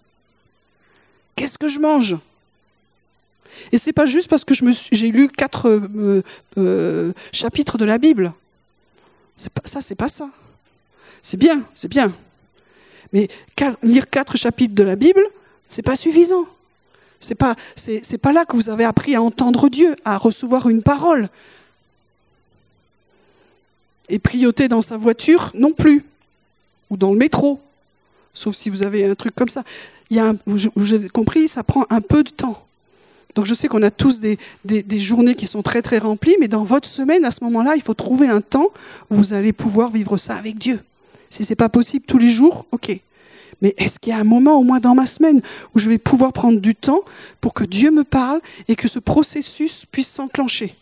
[1.35, 2.17] Qu'est-ce que je mange?
[3.71, 6.21] Et c'est pas juste parce que j'ai lu quatre euh,
[6.57, 8.33] euh, chapitres de la Bible.
[9.53, 10.29] Pas, ça, c'est pas ça.
[11.21, 12.13] C'est bien, c'est bien.
[13.13, 13.27] Mais
[13.83, 15.23] lire quatre chapitres de la Bible,
[15.67, 16.45] c'est pas suffisant.
[17.19, 20.83] C'est pas, c'est pas là que vous avez appris à entendre Dieu, à recevoir une
[20.83, 21.29] parole.
[24.09, 26.05] Et prioter dans sa voiture non plus,
[26.89, 27.59] ou dans le métro,
[28.33, 29.63] sauf si vous avez un truc comme ça.
[30.09, 32.65] Il y a vous avez compris, ça prend un peu de temps.
[33.35, 36.47] Donc je sais qu'on a tous des, des, journées qui sont très très remplies, mais
[36.47, 38.69] dans votre semaine, à ce moment-là, il faut trouver un temps
[39.09, 40.79] où vous allez pouvoir vivre ça avec Dieu.
[41.29, 42.97] Si ce n'est pas possible tous les jours, ok.
[43.61, 45.41] Mais est-ce qu'il y a un moment, au moins dans ma semaine,
[45.73, 47.01] où je vais pouvoir prendre du temps
[47.41, 48.39] pour que Dieu me parle
[48.69, 50.73] et que ce processus puisse s'enclencher?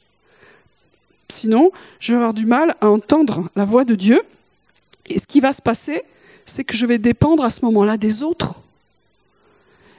[1.30, 4.22] Sinon, je vais avoir du mal à entendre la voix de Dieu.
[5.08, 6.04] Et ce qui va se passer,
[6.46, 8.56] c'est que je vais dépendre à ce moment-là des autres.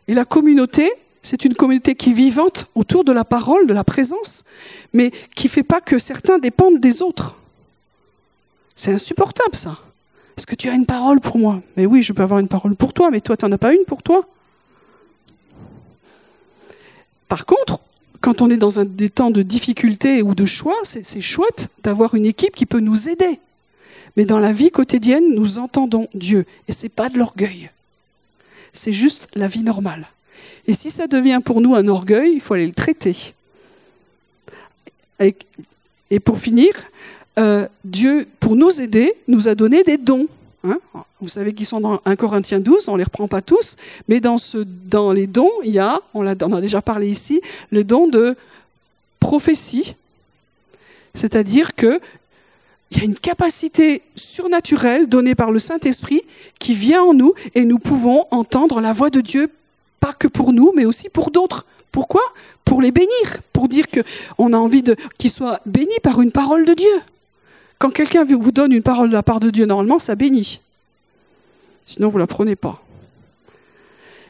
[0.08, 0.90] Et la communauté,
[1.22, 4.44] c'est une communauté qui est vivante autour de la parole, de la présence,
[4.92, 7.36] mais qui ne fait pas que certains dépendent des autres.
[8.76, 9.78] C'est insupportable ça.
[10.36, 11.62] Est-ce que tu as une parole pour moi?
[11.76, 13.72] Mais oui, je peux avoir une parole pour toi, mais toi, tu n'en as pas
[13.72, 14.26] une pour toi.
[17.28, 17.80] Par contre,
[18.24, 22.24] quand on est dans des temps de difficulté ou de choix, c'est chouette d'avoir une
[22.24, 23.38] équipe qui peut nous aider.
[24.16, 26.46] Mais dans la vie quotidienne, nous entendons Dieu.
[26.66, 27.68] Et ce n'est pas de l'orgueil.
[28.72, 30.06] C'est juste la vie normale.
[30.66, 33.34] Et si ça devient pour nous un orgueil, il faut aller le traiter.
[35.20, 36.72] Et, pour finir,
[37.38, 40.28] euh, Dieu, pour nous aider, nous a donné des dons.
[40.62, 40.78] Hein.
[41.24, 43.76] Vous savez qu'ils sont dans 1 Corinthiens 12, on ne les reprend pas tous,
[44.08, 47.08] mais dans, ce, dans les dons, il y a, on, a, on a déjà parlé
[47.08, 48.36] ici, le don de
[49.20, 49.94] prophétie.
[51.14, 51.98] C'est-à-dire que
[52.90, 56.20] il y a une capacité surnaturelle donnée par le Saint-Esprit
[56.58, 59.50] qui vient en nous et nous pouvons entendre la voix de Dieu
[59.98, 61.64] pas que pour nous, mais aussi pour d'autres.
[61.90, 62.20] Pourquoi?
[62.66, 64.84] Pour les bénir, pour dire qu'on a envie
[65.16, 67.00] qu'ils soient bénis par une parole de Dieu.
[67.78, 70.60] Quand quelqu'un vous donne une parole de la part de Dieu, normalement, ça bénit.
[71.86, 72.84] Sinon, vous ne la prenez pas.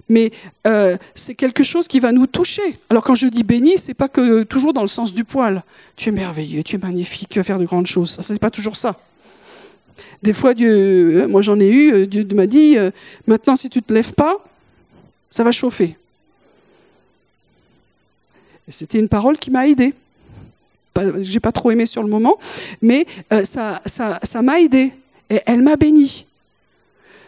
[0.09, 0.33] Mais
[0.67, 2.79] euh, c'est quelque chose qui va nous toucher.
[2.91, 5.63] Alors quand je dis béni, c'est pas que toujours dans le sens du poil.
[5.97, 8.19] Tu es merveilleux, tu es magnifique, tu vas faire de grandes choses.
[8.21, 8.99] Ce n'est pas toujours ça.
[10.23, 12.77] Des fois, Dieu, euh, moi j'en ai eu, euh, Dieu m'a dit,
[13.27, 14.45] maintenant si tu ne te lèves pas,
[15.31, 15.97] ça va chauffer.
[18.69, 19.95] C'était une parole qui m'a aidé.
[21.23, 22.39] J'ai pas trop aimé sur le moment,
[22.81, 23.07] mais
[23.45, 24.93] ça, ça, m'a aidé
[25.29, 26.25] et elle m'a béni.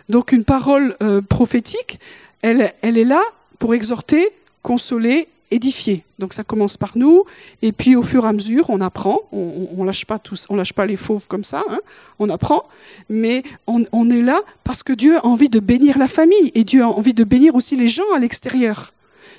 [0.08, 1.98] Donc une parole euh, prophétique,
[2.42, 3.22] elle, est là
[3.58, 4.28] pour exhorter,
[4.62, 6.02] consoler édifier.
[6.18, 7.24] Donc ça commence par nous,
[7.62, 9.20] et puis au fur et à mesure, on apprend.
[9.32, 11.62] On, on, lâche pas tous, on lâche pas les fauves comme ça.
[11.70, 11.78] Hein.
[12.18, 12.64] on apprend,
[13.08, 16.82] mais on, est là parce que Dieu a envie de bénir la famille et Dieu
[16.82, 18.92] a envie de bénir aussi les gens à l'extérieur.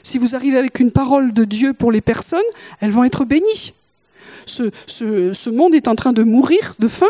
[0.04, 2.40] Si vous arrivez avec une parole de Dieu pour les personnes,
[2.80, 3.74] elles vont être bénies.
[4.46, 7.08] Ce monde est en train de mourir de faim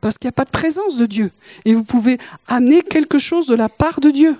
[0.00, 1.30] parce qu'il n'y a pas de présence de Dieu.
[1.64, 2.18] Et vous pouvez
[2.48, 4.36] amener quelque chose de la part de Dieu.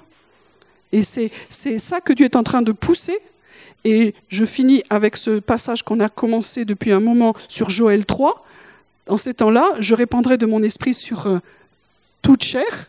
[0.92, 3.18] Et c'est ça que Dieu est en train de pousser
[3.86, 8.44] et je finis avec ce passage qu'on a commencé depuis un moment sur Joël 3.
[9.08, 11.38] En ces temps-là, je répandrai de mon esprit sur euh,
[12.20, 12.88] toute chair,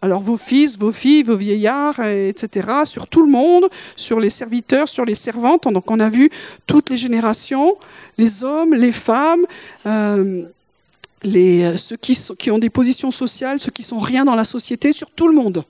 [0.00, 4.88] alors vos fils, vos filles, vos vieillards, etc., sur tout le monde, sur les serviteurs,
[4.88, 5.68] sur les servantes.
[5.70, 6.30] Donc on a vu
[6.66, 7.76] toutes les générations,
[8.16, 9.44] les hommes, les femmes,
[9.84, 10.44] euh,
[11.24, 14.92] euh, ceux qui, qui ont des positions sociales, ceux qui sont rien dans la société,
[14.92, 15.64] sur tout le monde.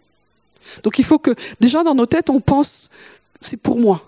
[0.83, 2.91] Donc il faut que déjà dans nos têtes on pense,
[3.41, 4.03] c'est pour moi.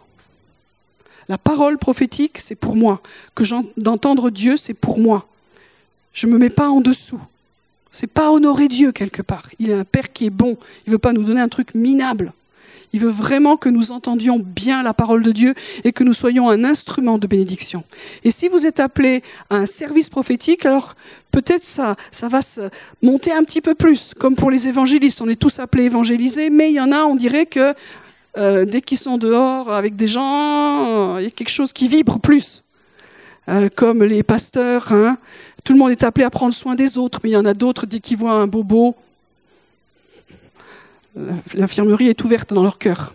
[1.28, 3.00] La parole prophétique, c'est pour moi.
[3.34, 3.44] Que
[3.80, 5.26] d'entendre Dieu, c'est pour moi.
[6.12, 7.20] Je ne me mets pas en dessous.
[7.90, 9.48] C'est pas honorer Dieu quelque part.
[9.58, 10.58] Il est un Père qui est bon.
[10.86, 12.32] Il ne veut pas nous donner un truc minable.
[12.94, 16.48] Il veut vraiment que nous entendions bien la parole de Dieu et que nous soyons
[16.48, 17.82] un instrument de bénédiction.
[18.22, 20.94] Et si vous êtes appelé à un service prophétique, alors
[21.32, 22.60] peut-être ça, ça va se
[23.02, 25.20] monter un petit peu plus, comme pour les évangélistes.
[25.20, 27.74] On est tous appelés évangéliser, mais il y en a, on dirait que
[28.38, 32.20] euh, dès qu'ils sont dehors avec des gens, il y a quelque chose qui vibre
[32.20, 32.62] plus.
[33.48, 35.18] Euh, comme les pasteurs, hein.
[35.64, 37.54] tout le monde est appelé à prendre soin des autres, mais il y en a
[37.54, 38.94] d'autres, dès qu'ils voient un bobo,
[41.54, 43.14] l'infirmerie est ouverte dans leur cœur.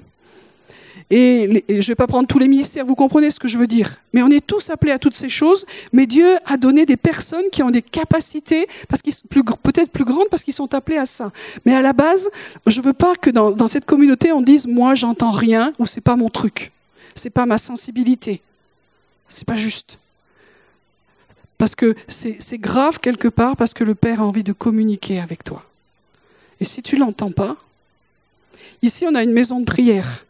[1.12, 3.66] Et, je ne vais pas prendre tous les ministères, vous comprenez ce que je veux
[3.66, 3.96] dire.
[4.14, 7.46] Mais on est tous appelés à toutes ces choses, mais Dieu a donné des personnes
[7.52, 9.16] qui ont des capacités, parce qu'ils
[9.64, 11.32] peut-être plus grandes parce qu'ils sont appelés à ça.
[11.66, 12.30] Mais à la base,
[12.68, 16.02] je ne veux pas que dans, cette communauté on dise moi j'entends rien ou c'est
[16.02, 16.72] pas mon truc,
[17.16, 18.42] c'est pas ma sensibilité,
[19.28, 19.98] c'est pas juste.
[21.58, 25.44] Parce que c'est grave quelque part parce que le Père a envie de communiquer avec
[25.44, 25.66] toi.
[26.62, 27.58] Et si tu l'entends pas,
[28.82, 30.26] ici on a une maison de prière.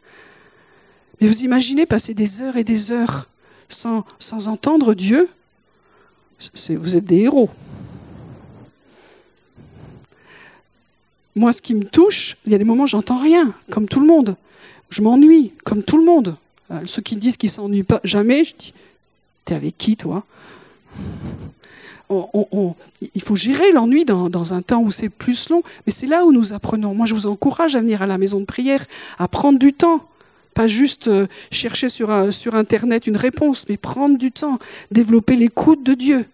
[1.19, 3.27] Mais vous imaginez passer des heures et des heures
[3.67, 4.05] sans,
[4.47, 5.29] entendre Dieu?
[6.69, 7.49] Vous êtes des héros.
[11.35, 13.99] Moi, ce qui me touche, il y a des moments où j'entends rien, comme tout
[13.99, 14.35] le monde.
[14.89, 16.35] Je m'ennuie, comme tout le monde.
[16.71, 18.73] Euh, ceux qui disent qu'ils s'ennuient pas jamais, je dis,
[19.45, 20.25] t'es avec qui, toi?
[22.11, 26.31] Il faut gérer l'ennui dans, un temps où c'est plus long, mais c'est là où
[26.31, 26.95] nous apprenons.
[26.95, 28.85] Moi, je vous encourage à venir à la maison de prière,
[29.19, 30.07] à prendre du temps,
[30.55, 34.57] pas juste euh, chercher sur, sur Internet une réponse, mais prendre du temps,
[34.91, 36.25] développer l'écoute de Dieu.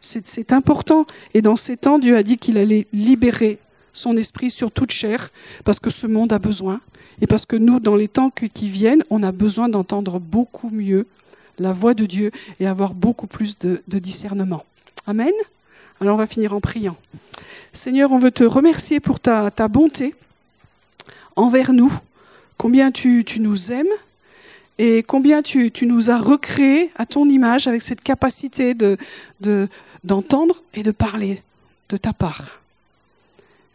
[0.00, 1.06] C'est important.
[1.32, 3.58] Et dans ces temps, Dieu a dit qu'il allait libérer
[3.92, 5.30] son esprit sur toute chair,
[5.64, 6.80] parce que ce monde a besoin,
[7.20, 11.06] et parce que nous, dans les temps qui viennent, on a besoin d'entendre beaucoup mieux
[11.58, 14.64] la voix de Dieu et avoir beaucoup plus de discernement.
[15.06, 15.32] Amen.
[16.00, 16.96] Alors on va finir en priant.
[17.72, 20.14] Seigneur, on veut te remercier pour ta, bonté
[21.36, 21.92] envers nous,
[22.58, 23.86] combien tu, nous aimes
[24.78, 30.82] et combien tu, nous as recréés à ton image avec cette capacité d'entendre de, et
[30.82, 31.42] de parler
[31.88, 32.61] de ta part.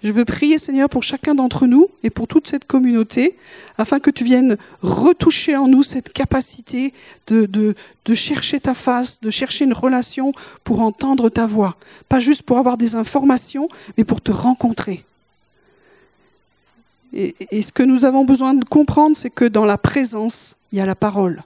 [0.04, 3.36] Je veux prier, Seigneur, pour chacun d'entre nous et pour toute cette communauté,
[3.80, 6.94] afin que tu viennes retoucher en nous cette capacité
[7.26, 10.34] de, de, chercher ta face, de chercher une relation
[10.64, 11.78] pour entendre ta voix.
[12.10, 15.04] Pas juste pour avoir des informations, mais pour te rencontrer.
[17.14, 20.78] Et, et ce que nous avons besoin de comprendre, c'est que dans la présence, il
[20.78, 21.44] y a la parole.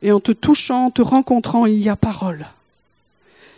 [0.00, 2.46] Et en te touchant, en te rencontrant, il y a parole.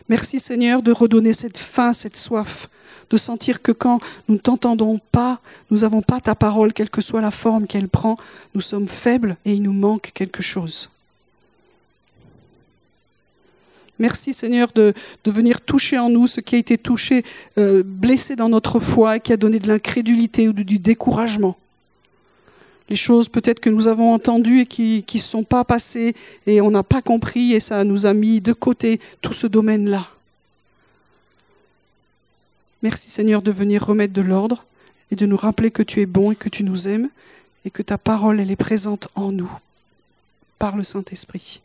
[0.08, 2.68] Merci Seigneur de redonner cette faim, cette soif,
[3.10, 5.40] de sentir que quand nous ne t'entendons pas,
[5.70, 8.16] nous n'avons pas ta parole, quelle que soit la forme qu'elle prend,
[8.54, 10.88] nous sommes faibles et il nous manque quelque chose.
[13.98, 14.94] Merci Seigneur de,
[15.24, 17.24] venir toucher en nous ce qui a été touché,
[17.58, 21.56] euh, blessé dans notre foi, qui a donné de l'incrédulité ou du découragement
[22.88, 26.14] les choses peut-être que nous avons entendues et qui ne sont pas passées
[26.46, 30.08] et on n'a pas compris et ça nous a mis de côté tout ce domaine-là.
[32.82, 34.64] Merci Seigneur de venir remettre de l'ordre
[35.10, 37.08] et de nous rappeler que tu es bon et que tu nous aimes
[37.64, 39.50] et que ta parole elle est présente en nous
[40.58, 41.60] par le Saint-Esprit.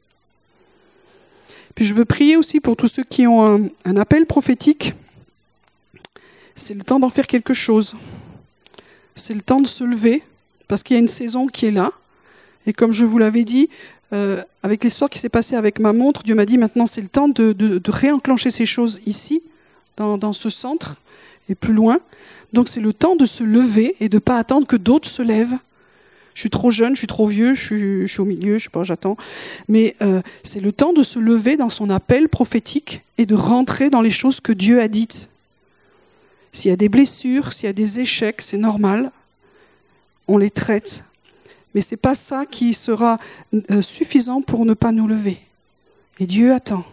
[1.74, 4.93] Puis je veux prier aussi pour tous ceux qui ont un, un appel prophétique.
[6.55, 7.95] C'est le temps d'en faire quelque chose.
[9.15, 10.24] C'est le temps de se lever
[10.68, 11.91] parce qu'il y a une saison qui est là.
[12.65, 13.70] Et comme je vous l'avais dit,
[14.13, 17.07] euh, avec l'histoire qui s'est passée avec ma montre, Dieu m'a dit maintenant c'est le
[17.07, 19.41] temps de, réenclencher ces choses ici,
[19.97, 20.95] dans, ce centre,
[21.49, 21.99] et plus loin.
[22.53, 25.22] Donc c'est le temps de se lever et de ne pas attendre que d'autres se
[25.22, 25.57] lèvent.
[26.34, 28.84] Je suis trop jeune, je suis trop vieux, je suis, au milieu, je sais pas,
[28.84, 29.18] j'attends.
[29.68, 33.89] Mais euh, c'est le temps de se lever dans son appel prophétique et de rentrer
[33.89, 35.30] dans les choses que Dieu a dites.
[36.51, 39.11] S'il y a des blessures, s'il y a des échecs, c'est normal
[40.28, 41.04] on les traite.
[41.74, 43.20] Mais ce n'est pas ça qui sera
[43.72, 45.40] euh, suffisant pour ne pas nous lever.
[46.20, 46.86] Et Dieu attend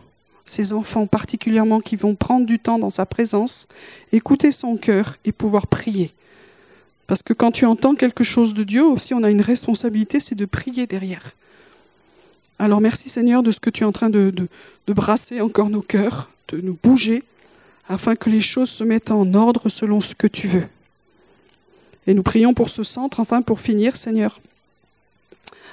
[0.44, 3.66] ces enfants particulièrement qui vont prendre du temps dans sa présence,
[4.12, 6.12] écouter son cœur et pouvoir prier.
[7.06, 10.34] Parce que quand tu entends quelque chose de Dieu, aussi on a une responsabilité, c'est
[10.34, 11.32] de prier derrière.
[12.58, 15.82] Alors merci Seigneur de ce que tu es en train de, de brasser encore nos
[15.82, 17.22] cœurs, de nous bouger,
[17.88, 20.66] afin que les choses se mettent en ordre selon ce que tu veux.
[22.06, 24.40] Et nous prions pour ce centre, enfin pour finir, Seigneur,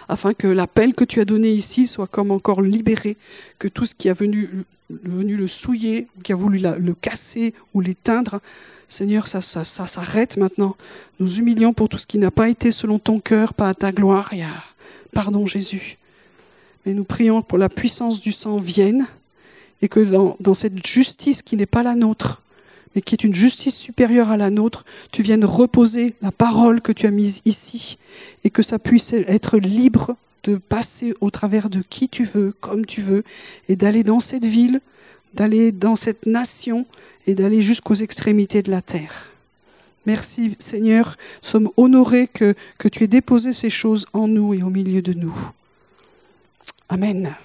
[0.07, 3.17] afin que l'appel que tu as donné ici soit comme encore libéré,
[3.59, 4.49] que tout ce qui a venu,
[4.89, 8.41] le souiller, qui a voulu le casser ou l'éteindre,
[8.91, 10.75] Seigneur, ça, s'arrête maintenant.
[11.21, 13.93] Nous humilions pour tout ce qui n'a pas été selon ton cœur, pas à ta
[13.93, 14.33] gloire.
[14.33, 14.41] Et
[15.13, 15.97] Pardon Jésus.
[16.85, 19.07] Mais nous prions pour la puissance du sang vienne
[19.81, 22.41] et que dans cette justice qui n'est pas la nôtre,
[22.95, 26.91] mais qui est une justice supérieure à la nôtre, tu viennes reposer la parole que
[26.91, 27.97] tu as mise ici
[28.43, 32.85] et que ça puisse être libre de passer au travers de qui tu veux, comme
[32.85, 33.23] tu veux,
[33.69, 34.81] et d'aller dans cette ville,
[35.33, 36.85] d'aller dans cette nation
[37.27, 39.27] et d'aller jusqu'aux extrémités de la terre.
[40.05, 44.69] Merci Seigneur, sommes honorés que, que tu aies déposé ces choses en nous et au
[44.69, 45.35] milieu de nous.
[46.89, 47.35] Amen.